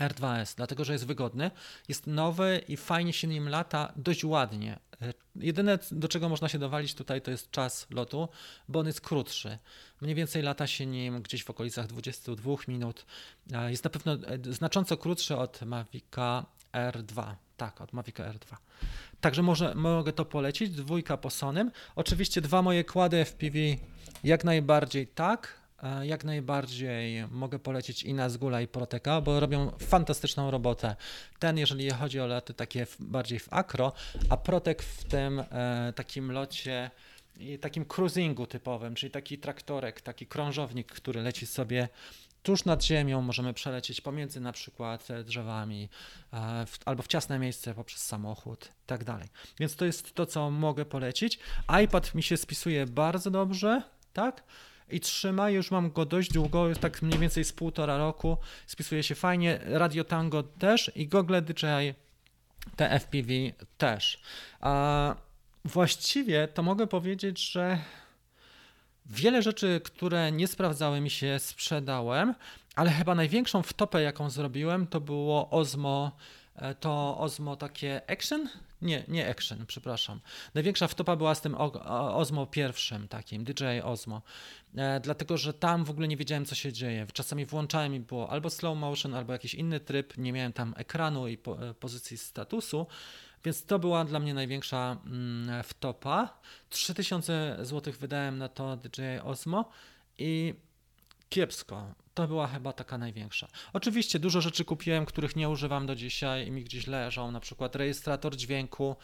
R2S, 0.00 0.56
dlatego 0.56 0.84
że 0.84 0.92
jest 0.92 1.06
wygodny, 1.06 1.50
jest 1.88 2.06
nowy 2.06 2.62
i 2.68 2.76
fajnie 2.76 3.12
się 3.12 3.28
nim 3.28 3.48
lata, 3.48 3.92
dość 3.96 4.24
ładnie. 4.24 4.78
E, 5.02 5.12
jedyne, 5.36 5.78
do 5.90 6.08
czego 6.08 6.28
można 6.28 6.48
się 6.48 6.58
dowalić 6.58 6.94
tutaj, 6.94 7.22
to 7.22 7.30
jest 7.30 7.50
czas 7.50 7.86
lotu, 7.90 8.28
bo 8.68 8.80
on 8.80 8.86
jest 8.86 9.00
krótszy. 9.00 9.58
Mniej 10.00 10.14
więcej 10.14 10.42
lata 10.42 10.66
się 10.66 10.86
nim 10.86 11.22
gdzieś 11.22 11.44
w 11.44 11.50
okolicach 11.50 11.86
22 11.86 12.54
minut. 12.68 13.06
E, 13.52 13.70
jest 13.70 13.84
na 13.84 13.90
pewno 13.90 14.12
e, 14.12 14.18
znacząco 14.52 14.96
krótszy 14.96 15.36
od 15.36 15.62
Mavica 15.62 16.46
R2. 16.72 17.34
Tak, 17.56 17.80
od 17.80 17.92
Mavica 17.92 18.32
R2. 18.32 18.56
Także 19.20 19.42
może, 19.42 19.74
mogę 19.74 20.12
to 20.12 20.24
polecić. 20.24 20.70
Dwójka 20.70 21.16
po 21.16 21.30
Sonym. 21.30 21.70
Oczywiście 21.96 22.40
dwa 22.40 22.62
moje 22.62 22.84
kłady 22.84 23.24
FPV 23.24 23.58
jak 24.24 24.44
najbardziej 24.44 25.06
tak. 25.06 25.65
E, 25.82 26.06
jak 26.06 26.24
najbardziej 26.24 27.28
mogę 27.30 27.58
polecić 27.58 28.02
i 28.02 28.14
Nazgula 28.14 28.60
i 28.60 28.68
Proteka, 28.68 29.20
bo 29.20 29.40
robią 29.40 29.70
fantastyczną 29.70 30.50
robotę. 30.50 30.96
Ten, 31.38 31.58
jeżeli 31.58 31.90
chodzi 31.90 32.20
o 32.20 32.26
loty 32.26 32.54
takie 32.54 32.86
bardziej 33.00 33.38
w 33.38 33.52
akro, 33.52 33.92
a 34.28 34.36
Protek 34.36 34.82
w 34.82 35.04
tym 35.04 35.40
e, 35.40 35.92
takim 35.96 36.32
locie 36.32 36.90
i 37.36 37.58
takim 37.58 37.84
cruisingu 37.84 38.46
typowym, 38.46 38.94
czyli 38.94 39.10
taki 39.10 39.38
traktorek, 39.38 40.00
taki 40.00 40.26
krążownik, 40.26 40.92
który 40.92 41.22
leci 41.22 41.46
sobie 41.46 41.88
tuż 42.42 42.64
nad 42.64 42.84
ziemią, 42.84 43.22
możemy 43.22 43.54
przelecieć 43.54 44.00
pomiędzy 44.00 44.40
na 44.40 44.52
przykład 44.52 45.08
drzewami 45.24 45.88
e, 46.32 46.66
w, 46.66 46.78
albo 46.84 47.02
w 47.02 47.06
ciasne 47.06 47.38
miejsce 47.38 47.74
poprzez 47.74 48.02
samochód 48.02 48.66
i 48.66 48.86
tak 48.86 49.04
dalej. 49.04 49.28
Więc 49.60 49.76
to 49.76 49.84
jest 49.84 50.14
to, 50.14 50.26
co 50.26 50.50
mogę 50.50 50.84
polecić. 50.84 51.38
iPad 51.84 52.14
mi 52.14 52.22
się 52.22 52.36
spisuje 52.36 52.86
bardzo 52.86 53.30
dobrze, 53.30 53.82
tak? 54.12 54.42
I 54.90 55.00
trzyma. 55.00 55.50
Już 55.50 55.70
mam 55.70 55.90
go 55.90 56.06
dość 56.06 56.32
długo, 56.32 56.74
tak 56.80 57.02
mniej 57.02 57.18
więcej 57.18 57.44
z 57.44 57.52
półtora 57.52 57.96
roku. 57.96 58.36
Spisuje 58.66 59.02
się 59.02 59.14
fajnie. 59.14 59.60
Radio 59.64 60.04
Tango 60.04 60.42
też 60.42 60.92
i 60.94 61.08
Google 61.08 61.42
DJI 61.42 61.94
TFPV 62.76 63.32
też. 63.78 64.20
A 64.60 65.14
właściwie 65.64 66.48
to 66.48 66.62
mogę 66.62 66.86
powiedzieć, 66.86 67.52
że 67.52 67.78
wiele 69.06 69.42
rzeczy, 69.42 69.80
które 69.84 70.32
nie 70.32 70.46
sprawdzały 70.46 71.00
mi 71.00 71.10
się, 71.10 71.38
sprzedałem, 71.38 72.34
ale 72.76 72.90
chyba 72.90 73.14
największą 73.14 73.62
wtopę, 73.62 74.02
jaką 74.02 74.30
zrobiłem, 74.30 74.86
to 74.86 75.00
było 75.00 75.50
Osmo, 75.50 76.16
e, 76.56 76.74
to 76.74 77.18
Osmo 77.18 77.56
takie 77.56 78.10
Action, 78.10 78.48
nie, 78.82 79.04
nie 79.08 79.30
Action, 79.30 79.66
przepraszam. 79.66 80.20
Największa 80.54 80.88
wtopa 80.88 81.16
była 81.16 81.34
z 81.34 81.40
tym 81.40 81.54
Osmo 81.54 82.46
pierwszym 82.46 83.08
takim, 83.08 83.44
DJI 83.44 83.82
Osmo. 83.82 84.22
E, 84.76 85.00
dlatego, 85.00 85.36
że 85.36 85.54
tam 85.54 85.84
w 85.84 85.90
ogóle 85.90 86.08
nie 86.08 86.16
wiedziałem, 86.16 86.44
co 86.44 86.54
się 86.54 86.72
dzieje. 86.72 87.06
Czasami 87.12 87.46
włączałem 87.46 87.94
i 87.94 88.00
było 88.00 88.30
albo 88.30 88.50
slow 88.50 88.78
motion, 88.78 89.14
albo 89.14 89.32
jakiś 89.32 89.54
inny 89.54 89.80
tryb, 89.80 90.18
nie 90.18 90.32
miałem 90.32 90.52
tam 90.52 90.74
ekranu 90.76 91.28
i 91.28 91.38
po, 91.38 91.68
e, 91.68 91.74
pozycji 91.74 92.18
statusu, 92.18 92.86
więc 93.44 93.64
to 93.64 93.78
była 93.78 94.04
dla 94.04 94.20
mnie 94.20 94.34
największa 94.34 94.96
mm, 95.06 95.64
wtopa. 95.64 96.38
3000 96.68 97.56
zł 97.60 97.94
wydałem 98.00 98.38
na 98.38 98.48
to 98.48 98.76
DJI 98.76 99.20
Osmo 99.24 99.70
i 100.18 100.54
kiepsko. 101.28 101.94
To 102.14 102.28
była 102.28 102.46
chyba 102.46 102.72
taka 102.72 102.98
największa. 102.98 103.48
Oczywiście 103.72 104.18
dużo 104.18 104.40
rzeczy 104.40 104.64
kupiłem, 104.64 105.06
których 105.06 105.36
nie 105.36 105.48
używam 105.48 105.86
do 105.86 105.94
dzisiaj 105.94 106.46
i 106.46 106.50
mi 106.50 106.64
gdzieś 106.64 106.86
leżą, 106.86 107.30
na 107.30 107.40
przykład 107.40 107.76
rejestrator 107.76 108.36
dźwięku. 108.36 108.96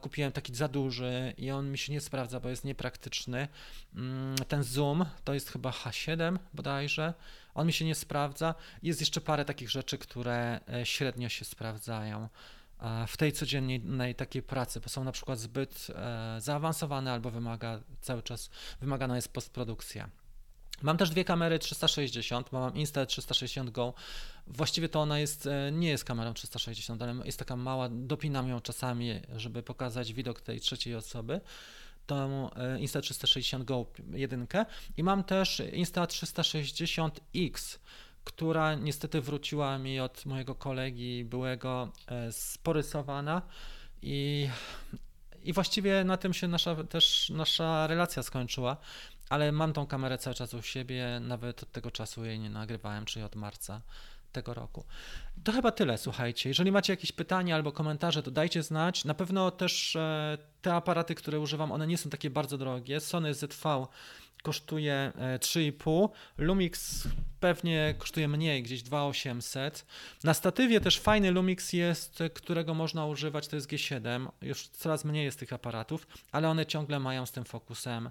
Kupiłem 0.00 0.32
taki 0.32 0.54
za 0.54 0.68
duży 0.68 1.34
i 1.38 1.50
on 1.50 1.70
mi 1.70 1.78
się 1.78 1.92
nie 1.92 2.00
sprawdza, 2.00 2.40
bo 2.40 2.48
jest 2.48 2.64
niepraktyczny. 2.64 3.48
Mm, 3.94 4.36
ten 4.48 4.62
zoom 4.62 5.04
to 5.24 5.34
jest 5.34 5.50
chyba 5.50 5.70
H7 5.70 6.38
bodajże. 6.54 7.14
On 7.54 7.66
mi 7.66 7.72
się 7.72 7.84
nie 7.84 7.94
sprawdza. 7.94 8.54
Jest 8.82 9.00
jeszcze 9.00 9.20
parę 9.20 9.44
takich 9.44 9.70
rzeczy, 9.70 9.98
które 9.98 10.60
e, 10.72 10.86
średnio 10.86 11.28
się 11.28 11.44
sprawdzają 11.44 12.28
w 13.06 13.16
tej 13.16 13.32
codziennej 13.32 14.14
takiej 14.14 14.42
pracy, 14.42 14.80
bo 14.80 14.88
są 14.88 15.04
na 15.04 15.12
przykład 15.12 15.38
zbyt 15.38 15.86
e, 15.94 16.36
zaawansowane 16.40 17.12
albo 17.12 17.30
wymaga 17.30 17.80
cały 18.00 18.22
czas 18.22 18.50
wymagana 18.80 19.16
jest 19.16 19.32
postprodukcja. 19.32 20.10
Mam 20.82 20.96
też 20.96 21.10
dwie 21.10 21.24
kamery 21.24 21.58
360, 21.58 22.52
mam 22.52 22.72
Insta360 22.72 23.70
Go. 23.70 23.94
Właściwie 24.46 24.88
to 24.88 25.00
ona 25.00 25.18
jest, 25.18 25.46
e, 25.46 25.72
nie 25.72 25.88
jest 25.88 26.04
kamerą 26.04 26.34
360, 26.34 27.02
ale 27.02 27.14
jest 27.24 27.38
taka 27.38 27.56
mała, 27.56 27.88
dopinam 27.88 28.48
ją 28.48 28.60
czasami, 28.60 29.20
żeby 29.36 29.62
pokazać 29.62 30.12
widok 30.12 30.40
tej 30.40 30.60
trzeciej 30.60 30.94
osoby. 30.94 31.40
Tą 32.06 32.50
e, 32.50 32.78
Insta360 32.78 33.64
Go 33.64 33.86
1 34.12 34.46
i 34.96 35.02
mam 35.02 35.24
też 35.24 35.62
Insta360X, 35.72 37.78
która 38.24 38.74
niestety 38.74 39.20
wróciła 39.20 39.78
mi 39.78 40.00
od 40.00 40.26
mojego 40.26 40.54
kolegi 40.54 41.24
byłego 41.24 41.92
e, 42.06 42.32
sporysowana 42.32 43.42
i, 44.02 44.48
i 45.42 45.52
właściwie 45.52 46.04
na 46.04 46.16
tym 46.16 46.34
się 46.34 46.48
nasza, 46.48 46.84
też 46.84 47.30
nasza 47.30 47.86
relacja 47.86 48.22
skończyła, 48.22 48.76
ale 49.28 49.52
mam 49.52 49.72
tą 49.72 49.86
kamerę 49.86 50.18
cały 50.18 50.34
czas 50.34 50.54
u 50.54 50.62
siebie, 50.62 51.20
nawet 51.20 51.62
od 51.62 51.72
tego 51.72 51.90
czasu 51.90 52.24
jej 52.24 52.38
nie 52.38 52.50
nagrywałem, 52.50 53.04
czyli 53.04 53.24
od 53.24 53.36
marca 53.36 53.80
tego 54.32 54.54
roku. 54.54 54.84
To 55.44 55.52
chyba 55.52 55.72
tyle, 55.72 55.98
słuchajcie. 55.98 56.48
Jeżeli 56.48 56.72
macie 56.72 56.92
jakieś 56.92 57.12
pytania 57.12 57.54
albo 57.54 57.72
komentarze, 57.72 58.22
to 58.22 58.30
dajcie 58.30 58.62
znać. 58.62 59.04
Na 59.04 59.14
pewno 59.14 59.50
też 59.50 59.96
e, 59.96 60.38
te 60.62 60.74
aparaty, 60.74 61.14
które 61.14 61.40
używam, 61.40 61.72
one 61.72 61.86
nie 61.86 61.98
są 61.98 62.10
takie 62.10 62.30
bardzo 62.30 62.58
drogie. 62.58 63.00
Sony 63.00 63.34
ZV 63.34 63.86
kosztuje 64.42 65.12
3,5, 65.40 66.08
e, 66.38 66.44
Lumix 66.44 67.08
pewnie 67.40 67.94
kosztuje 67.98 68.28
mniej, 68.28 68.62
gdzieś 68.62 68.82
2,800. 68.82 69.86
Na 70.24 70.34
statywie 70.34 70.80
też 70.80 70.98
fajny 70.98 71.30
Lumix 71.30 71.72
jest, 71.72 72.22
którego 72.34 72.74
można 72.74 73.06
używać, 73.06 73.48
to 73.48 73.56
jest 73.56 73.70
G7. 73.70 74.28
Już 74.42 74.68
coraz 74.68 75.04
mniej 75.04 75.24
jest 75.24 75.38
tych 75.38 75.52
aparatów, 75.52 76.06
ale 76.32 76.48
one 76.48 76.66
ciągle 76.66 77.00
mają 77.00 77.26
z 77.26 77.32
tym 77.32 77.44
fokusem 77.44 78.10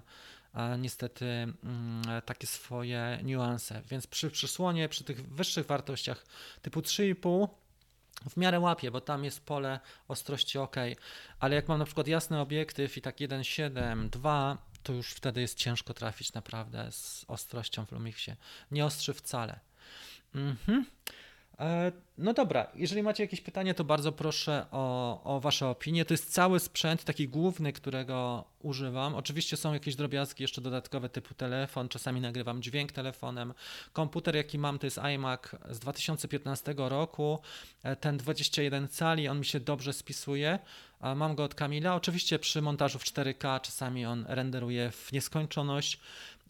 niestety 0.78 1.24
mm, 1.24 2.02
takie 2.24 2.46
swoje 2.46 3.18
niuanse. 3.22 3.82
Więc 3.88 4.06
przy 4.06 4.30
przysłonie, 4.30 4.88
przy 4.88 5.04
tych 5.04 5.28
wyższych 5.28 5.66
wartościach 5.66 6.26
typu 6.62 6.80
3,5 6.80 7.48
w 8.30 8.36
miarę 8.36 8.60
łapie, 8.60 8.90
bo 8.90 9.00
tam 9.00 9.24
jest 9.24 9.46
pole 9.46 9.80
ostrości 10.08 10.58
ok, 10.58 10.76
ale 11.40 11.54
jak 11.56 11.68
mam 11.68 11.78
na 11.78 11.84
przykład 11.84 12.08
jasny 12.08 12.40
obiektyw 12.40 12.96
i 12.96 13.02
tak 13.02 13.16
1,7, 13.16 14.08
2, 14.08 14.58
to 14.82 14.92
już 14.92 15.12
wtedy 15.12 15.40
jest 15.40 15.58
ciężko 15.58 15.94
trafić 15.94 16.32
naprawdę 16.32 16.92
z 16.92 17.24
ostrością 17.28 17.86
w 17.86 17.92
Lumixie. 17.92 18.36
Nie 18.70 18.84
ostrzy 18.84 19.14
wcale. 19.14 19.60
Mhm. 20.34 20.84
E, 21.60 21.92
no 22.18 22.32
dobra, 22.32 22.66
jeżeli 22.74 23.02
macie 23.02 23.22
jakieś 23.22 23.40
pytanie, 23.40 23.74
to 23.74 23.84
bardzo 23.84 24.12
proszę 24.12 24.66
o, 24.70 25.36
o 25.36 25.40
Wasze 25.40 25.68
opinie. 25.68 26.04
To 26.04 26.14
jest 26.14 26.32
cały 26.32 26.60
sprzęt, 26.60 27.04
taki 27.04 27.28
główny, 27.28 27.72
którego 27.72 28.44
używam. 28.62 29.14
Oczywiście 29.14 29.56
są 29.56 29.72
jakieś 29.72 29.96
drobiazgi 29.96 30.42
jeszcze 30.42 30.60
dodatkowe 30.60 31.08
typu 31.08 31.34
telefon, 31.34 31.88
czasami 31.88 32.20
nagrywam 32.20 32.62
dźwięk 32.62 32.92
telefonem. 32.92 33.54
Komputer, 33.92 34.36
jaki 34.36 34.58
mam, 34.58 34.78
to 34.78 34.86
jest 34.86 34.98
iMac 34.98 35.40
z 35.70 35.78
2015 35.78 36.74
roku, 36.76 37.38
e, 37.82 37.96
ten 37.96 38.16
21 38.16 38.88
cali, 38.88 39.28
on 39.28 39.38
mi 39.38 39.44
się 39.44 39.60
dobrze 39.60 39.92
spisuje. 39.92 40.58
Mam 41.16 41.34
go 41.34 41.44
od 41.44 41.54
Kamila. 41.54 41.94
Oczywiście 41.94 42.38
przy 42.38 42.62
montażu 42.62 42.98
w 42.98 43.04
4K 43.04 43.60
czasami 43.60 44.06
on 44.06 44.24
renderuje 44.28 44.90
w 44.90 45.12
nieskończoność. 45.12 46.00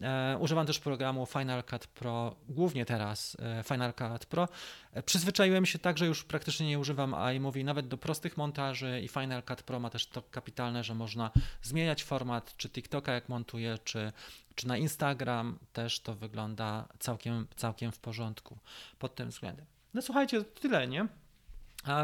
E, 0.01 0.37
używam 0.39 0.67
też 0.67 0.79
programu 0.79 1.25
Final 1.25 1.63
Cut 1.63 1.87
Pro, 1.87 2.35
głównie 2.49 2.85
teraz 2.85 3.37
e, 3.39 3.63
Final 3.63 3.93
Cut 3.93 4.25
Pro. 4.25 4.47
E, 4.93 5.03
przyzwyczaiłem 5.03 5.65
się 5.65 5.79
tak, 5.79 5.97
że 5.97 6.05
już 6.05 6.23
praktycznie 6.23 6.67
nie 6.67 6.79
używam 6.79 7.15
iMovie 7.35 7.63
nawet 7.63 7.87
do 7.87 7.97
prostych 7.97 8.37
montaży 8.37 9.01
i 9.01 9.07
Final 9.07 9.43
Cut 9.43 9.63
Pro 9.63 9.79
ma 9.79 9.89
też 9.89 10.07
to 10.07 10.21
kapitalne, 10.21 10.83
że 10.83 10.95
można 10.95 11.31
zmieniać 11.61 12.03
format, 12.03 12.57
czy 12.57 12.69
TikToka 12.69 13.13
jak 13.13 13.29
montuję, 13.29 13.77
czy, 13.83 14.11
czy 14.55 14.67
na 14.67 14.77
Instagram 14.77 15.59
też 15.73 15.99
to 15.99 16.15
wygląda 16.15 16.87
całkiem, 16.99 17.47
całkiem 17.55 17.91
w 17.91 17.99
porządku 17.99 18.57
pod 18.99 19.15
tym 19.15 19.29
względem. 19.29 19.65
No 19.93 20.01
słuchajcie, 20.01 20.43
tyle, 20.43 20.87
nie? 20.87 21.07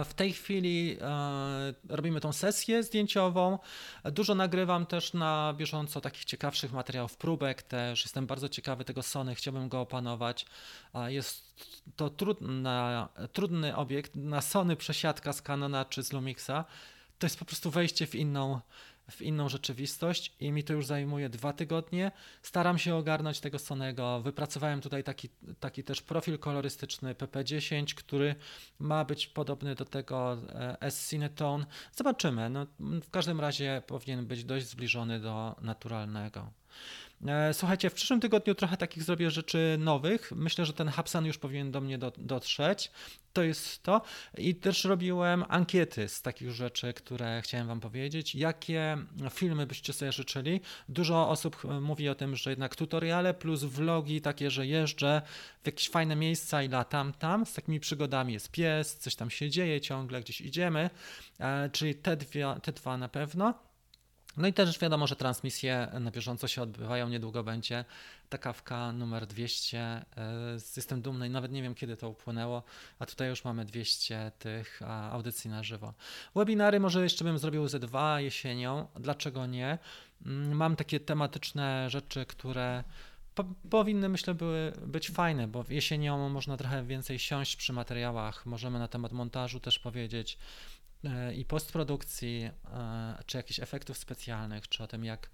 W 0.05 0.13
tej 0.13 0.33
chwili 0.33 0.97
e, 1.01 1.73
robimy 1.89 2.19
tą 2.19 2.33
sesję 2.33 2.83
zdjęciową. 2.83 3.59
Dużo 4.05 4.35
nagrywam 4.35 4.85
też 4.85 5.13
na 5.13 5.53
bieżąco 5.57 6.01
takich 6.01 6.25
ciekawszych 6.25 6.73
materiałów, 6.73 7.17
próbek 7.17 7.61
też. 7.61 8.03
Jestem 8.03 8.27
bardzo 8.27 8.49
ciekawy 8.49 8.85
tego 8.85 9.03
Sony, 9.03 9.35
chciałbym 9.35 9.69
go 9.69 9.81
opanować. 9.81 10.45
Jest 11.07 11.63
to 11.95 12.09
trudna, 12.09 13.09
trudny 13.33 13.75
obiekt. 13.75 14.15
Na 14.15 14.41
Sony 14.41 14.75
przesiadka 14.75 15.33
z 15.33 15.41
Canona 15.41 15.85
czy 15.85 16.03
z 16.03 16.13
Lumixa 16.13 16.65
to 17.19 17.25
jest 17.25 17.39
po 17.39 17.45
prostu 17.45 17.71
wejście 17.71 18.07
w 18.07 18.15
inną 18.15 18.59
w 19.11 19.21
inną 19.21 19.49
rzeczywistość 19.49 20.35
i 20.39 20.51
mi 20.51 20.63
to 20.63 20.73
już 20.73 20.85
zajmuje 20.85 21.29
dwa 21.29 21.53
tygodnie. 21.53 22.11
Staram 22.41 22.77
się 22.77 22.95
ogarnąć 22.95 23.39
tego 23.39 23.59
Sonego. 23.59 24.21
Wypracowałem 24.21 24.81
tutaj 24.81 25.03
taki, 25.03 25.29
taki 25.59 25.83
też 25.83 26.01
profil 26.01 26.39
kolorystyczny 26.39 27.13
PP10, 27.13 27.93
który 27.93 28.35
ma 28.79 29.05
być 29.05 29.27
podobny 29.27 29.75
do 29.75 29.85
tego 29.85 30.37
e, 30.49 30.81
S-Cinetone. 30.81 31.65
Zobaczymy. 31.91 32.49
No, 32.49 32.67
w 32.79 33.09
każdym 33.09 33.39
razie 33.39 33.81
powinien 33.87 34.25
być 34.25 34.43
dość 34.45 34.67
zbliżony 34.67 35.19
do 35.19 35.55
naturalnego. 35.61 36.51
E, 37.27 37.53
słuchajcie, 37.53 37.89
w 37.89 37.93
przyszłym 37.93 38.19
tygodniu 38.19 38.55
trochę 38.55 38.77
takich 38.77 39.03
zrobię 39.03 39.31
rzeczy 39.31 39.75
nowych. 39.79 40.31
Myślę, 40.35 40.65
że 40.65 40.73
ten 40.73 40.87
Hapsan 40.87 41.25
już 41.25 41.37
powinien 41.37 41.71
do 41.71 41.81
mnie 41.81 41.97
do, 41.97 42.11
dotrzeć. 42.17 42.91
To 43.33 43.43
jest 43.43 43.83
to. 43.83 44.01
I 44.37 44.55
też 44.55 44.83
robiłem 44.83 45.45
ankiety 45.47 46.09
z 46.09 46.21
takich 46.21 46.51
rzeczy, 46.51 46.93
które 46.93 47.41
chciałem 47.41 47.67
Wam 47.67 47.79
powiedzieć. 47.79 48.35
Jakie 48.35 48.97
filmy 49.31 49.67
byście 49.67 49.93
sobie 49.93 50.11
życzyli? 50.11 50.61
Dużo 50.89 51.29
osób 51.29 51.65
e, 51.65 51.79
mówi 51.79 52.09
o 52.09 52.15
tym, 52.15 52.35
że 52.35 52.49
jednak 52.49 52.75
tutoriale 52.75 53.33
plus 53.33 53.63
vlogi 53.63 54.21
takie, 54.21 54.51
że 54.51 54.67
jeżdżę 54.67 55.21
w 55.63 55.65
jakieś 55.65 55.89
fajne 55.89 56.15
miejsca 56.15 56.63
i 56.63 56.69
latam 56.69 57.13
tam 57.13 57.45
z 57.45 57.53
takimi 57.53 57.79
przygodami. 57.79 58.33
Jest 58.33 58.51
pies, 58.51 58.97
coś 58.97 59.15
tam 59.15 59.29
się 59.29 59.49
dzieje 59.49 59.81
ciągle, 59.81 60.21
gdzieś 60.21 60.41
idziemy. 60.41 60.89
E, 61.39 61.69
czyli 61.69 61.95
te, 61.95 62.17
dwie, 62.17 62.55
te 62.63 62.71
dwa 62.71 62.97
na 62.97 63.09
pewno. 63.09 63.72
No 64.37 64.47
i 64.47 64.53
też 64.53 64.79
wiadomo, 64.79 65.07
że 65.07 65.15
transmisje 65.15 65.87
na 65.99 66.11
bieżąco 66.11 66.47
się 66.47 66.61
odbywają, 66.61 67.09
niedługo 67.09 67.43
będzie 67.43 67.85
ta 68.29 68.37
kawka 68.37 68.91
numer 68.91 69.27
200. 69.27 69.79
E, 69.79 70.05
jestem 70.75 71.01
dumny 71.01 71.27
i 71.27 71.29
nawet 71.29 71.51
nie 71.51 71.61
wiem 71.61 71.75
kiedy 71.75 71.97
to 71.97 72.09
upłynęło, 72.09 72.63
a 72.99 73.05
tutaj 73.05 73.29
już 73.29 73.45
mamy 73.45 73.65
200 73.65 74.31
tych 74.39 74.81
audycji 75.11 75.49
na 75.49 75.63
żywo. 75.63 75.93
Webinary 76.35 76.79
może 76.79 77.03
jeszcze 77.03 77.23
bym 77.23 77.37
zrobił 77.37 77.67
ze 77.67 77.79
dwa 77.79 78.21
jesienią, 78.21 78.87
dlaczego 78.95 79.45
nie? 79.45 79.77
Mm, 80.25 80.57
mam 80.57 80.75
takie 80.75 80.99
tematyczne 80.99 81.89
rzeczy, 81.89 82.25
które 82.25 82.83
po, 83.35 83.43
powinny, 83.69 84.09
myślę, 84.09 84.33
były 84.33 84.73
być 84.85 85.09
fajne, 85.09 85.47
bo 85.47 85.65
jesienią 85.69 86.29
można 86.29 86.57
trochę 86.57 86.83
więcej 86.83 87.19
siąść 87.19 87.55
przy 87.55 87.73
materiałach, 87.73 88.45
możemy 88.45 88.79
na 88.79 88.87
temat 88.87 89.11
montażu 89.11 89.59
też 89.59 89.79
powiedzieć, 89.79 90.37
E, 90.37 90.82
i 91.35 91.45
postprodukcji, 91.45 92.49
e, 92.73 93.23
czy 93.25 93.37
jakichś 93.37 93.59
efektów 93.59 93.97
specjalnych, 93.97 94.69
czy 94.69 94.83
o 94.83 94.87
tym, 94.87 95.05
jak 95.05 95.25
e, 95.25 95.29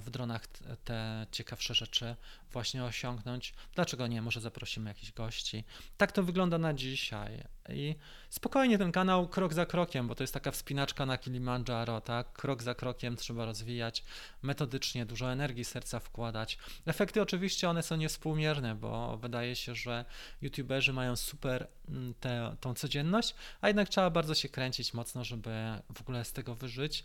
w 0.00 0.10
dronach 0.10 0.46
te 0.84 1.26
ciekawsze 1.30 1.74
rzeczy 1.74 2.16
właśnie 2.52 2.84
osiągnąć. 2.84 3.54
Dlaczego 3.74 4.06
nie? 4.06 4.22
Może 4.22 4.40
zaprosimy 4.40 4.90
jakichś 4.90 5.12
gości. 5.12 5.64
Tak 5.96 6.12
to 6.12 6.22
wygląda 6.22 6.58
na 6.58 6.74
dzisiaj. 6.74 7.44
I 7.68 7.94
spokojnie 8.30 8.78
ten 8.78 8.92
kanał 8.92 9.28
krok 9.28 9.54
za 9.54 9.66
krokiem, 9.66 10.08
bo 10.08 10.14
to 10.14 10.22
jest 10.22 10.34
taka 10.34 10.50
wspinaczka 10.50 11.06
na 11.06 11.18
Kilimandżaro, 11.18 12.00
tak? 12.00 12.32
Krok 12.32 12.62
za 12.62 12.74
krokiem 12.74 13.16
trzeba 13.16 13.44
rozwijać 13.44 14.04
metodycznie, 14.42 15.06
dużo 15.06 15.32
energii 15.32 15.64
serca 15.64 16.00
wkładać. 16.00 16.58
Efekty 16.86 17.22
oczywiście 17.22 17.70
one 17.70 17.82
są 17.82 17.96
niewspółmierne, 17.96 18.74
bo 18.74 19.16
wydaje 19.16 19.56
się, 19.56 19.74
że 19.74 20.04
youtuberzy 20.42 20.92
mają 20.92 21.16
super 21.16 21.68
mm, 21.88 22.14
tę 22.14 22.56
tą 22.60 22.74
codzienność, 22.74 23.34
a 23.60 23.68
jednak 23.68 23.88
trzeba 23.88 24.10
bardzo 24.10 24.34
się 24.34 24.48
kręcić 24.48 24.94
mocno, 24.94 25.24
żeby 25.24 25.50
w 25.94 26.00
ogóle 26.00 26.24
z 26.24 26.32
tego 26.32 26.54
wyżyć, 26.54 27.04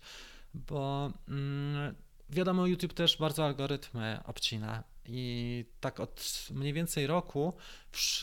bo 0.53 1.11
mm, 1.27 1.95
wiadomo, 2.29 2.67
YouTube 2.67 2.93
też 2.93 3.17
bardzo 3.17 3.45
algorytmy 3.45 4.19
obcina 4.25 4.83
i 5.05 5.65
tak 5.79 5.99
od 5.99 6.47
mniej 6.51 6.73
więcej 6.73 7.07
roku 7.07 7.53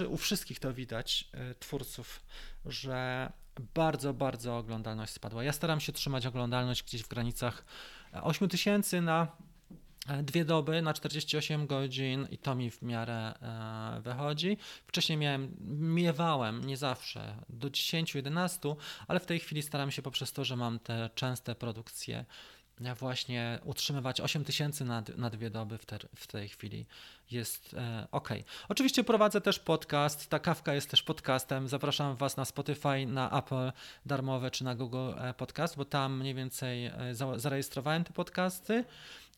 u 0.09 0.16
wszystkich 0.16 0.61
to 0.61 0.75
widać, 0.75 1.29
e, 1.33 1.55
twórców, 1.55 2.23
że 2.66 3.33
bardzo, 3.75 4.14
bardzo 4.14 4.59
oglądalność 4.59 5.12
spadła. 5.12 5.45
Ja 5.45 5.53
staram 5.53 5.81
się 5.81 5.92
trzymać 5.92 6.27
oglądalność 6.27 6.83
gdzieś 6.83 7.03
w 7.03 7.09
granicach 7.09 7.64
8000 8.23 9.01
na 9.01 9.37
e, 10.09 10.23
dwie 10.23 10.45
doby 10.45 10.83
na 10.83 10.95
48 10.95 11.66
godzin 11.66 12.29
i 12.31 12.38
to 12.38 12.55
mi 12.55 12.71
w 12.71 12.83
miarę 12.83 13.35
e, 13.42 14.01
wychodzi. 14.01 14.57
Wcześniej 14.87 15.19
miałem, 15.19 15.57
miewałem, 15.95 16.64
nie 16.64 16.77
zawsze, 16.77 17.37
do 17.49 17.69
10-11, 17.69 18.77
ale 19.09 19.21
w 19.21 19.27
tej 19.27 19.40
chwili 19.40 19.62
staram 19.62 19.90
się 19.90 20.03
poprzez 20.03 20.33
to, 20.33 20.45
że 20.45 20.57
mam 20.57 20.79
te 20.79 21.11
częste 21.14 21.55
produkcje 21.55 22.25
właśnie 22.99 23.59
utrzymywać 23.65 24.21
8 24.21 24.45
tysięcy 24.45 24.85
na, 24.85 25.03
na 25.17 25.31
dwie 25.31 25.51
doby 25.51 25.79
w, 25.79 25.87
te, 25.87 25.99
w 26.17 26.27
tej 26.27 26.49
chwili 26.49 26.87
jest 27.31 27.75
e, 27.75 28.07
ok. 28.11 28.29
Oczywiście 28.69 29.05
prowadzę 29.05 29.41
też 29.41 29.59
podcast, 29.59 30.29
ta 30.29 30.39
kawka 30.39 30.75
jest 30.75 30.91
też 30.91 31.03
podcastem, 31.03 31.69
zapraszam 31.69 32.17
Was 32.17 32.37
na 32.37 32.45
Spotify, 32.45 33.07
na 33.07 33.39
Apple 33.39 33.73
darmowe 34.07 34.51
czy 34.51 34.65
na 34.65 34.75
Google 34.75 35.11
e, 35.19 35.35
Podcast, 35.35 35.77
bo 35.77 35.85
tam 35.85 36.19
mniej 36.19 36.35
więcej 36.35 36.87
e, 36.87 36.93
za, 37.12 37.39
zarejestrowałem 37.39 38.05
te 38.05 38.12
podcasty. 38.12 38.85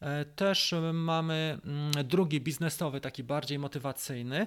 E, 0.01 0.25
też 0.25 0.75
mamy 0.93 1.59
mm, 1.65 1.93
drugi 2.09 2.41
biznesowy, 2.41 3.01
taki 3.01 3.25
bardziej 3.25 3.59
motywacyjny, 3.59 4.47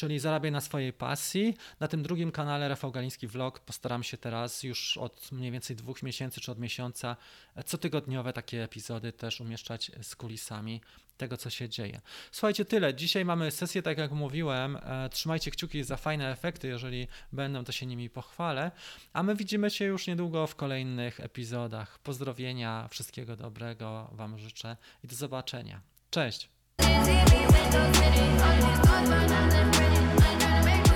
czyli 0.00 0.18
zarabiaj 0.18 0.52
na 0.52 0.60
swojej 0.60 0.92
pasji. 0.92 1.54
Na 1.80 1.88
tym 1.88 2.02
drugim 2.02 2.32
kanale 2.32 2.68
Rafał 2.68 2.90
Galiński 2.92 3.26
Vlog 3.26 3.60
postaram 3.60 4.02
się 4.02 4.16
teraz 4.16 4.62
już 4.62 4.96
od 4.96 5.32
mniej 5.32 5.50
więcej 5.50 5.76
dwóch 5.76 6.02
miesięcy 6.02 6.40
czy 6.40 6.52
od 6.52 6.58
miesiąca 6.58 7.16
cotygodniowe 7.66 8.32
takie 8.32 8.64
epizody 8.64 9.12
też 9.12 9.40
umieszczać 9.40 9.90
z 10.02 10.16
kulisami 10.16 10.80
tego, 11.16 11.36
co 11.36 11.50
się 11.50 11.68
dzieje. 11.68 12.00
Słuchajcie, 12.32 12.64
tyle. 12.64 12.94
Dzisiaj 12.94 13.24
mamy 13.24 13.50
sesję, 13.50 13.82
tak 13.82 13.98
jak 13.98 14.12
mówiłem. 14.12 14.76
E, 14.76 15.08
trzymajcie 15.08 15.50
kciuki 15.50 15.84
za 15.84 15.96
fajne 15.96 16.32
efekty. 16.32 16.68
Jeżeli 16.68 17.08
będą, 17.32 17.64
to 17.64 17.72
się 17.72 17.86
nimi 17.86 18.10
pochwalę. 18.10 18.70
A 19.12 19.22
my 19.22 19.34
widzimy 19.34 19.70
się 19.70 19.84
już 19.84 20.06
niedługo 20.06 20.46
w 20.46 20.56
kolejnych 20.56 21.20
epizodach. 21.20 21.98
Pozdrowienia, 21.98 22.88
wszystkiego 22.90 23.36
dobrego 23.36 24.10
Wam 24.12 24.38
życzę 24.38 24.76
i 25.04 25.08
do 25.08 25.16
zobaczenia. 25.16 25.80
Cześć! 26.10 26.59
Easy 26.82 27.18
be. 27.30 27.40
I 28.42 28.58
ain't 28.60 28.84
trying 28.84 29.06
to 30.40 30.66
make 30.66 30.89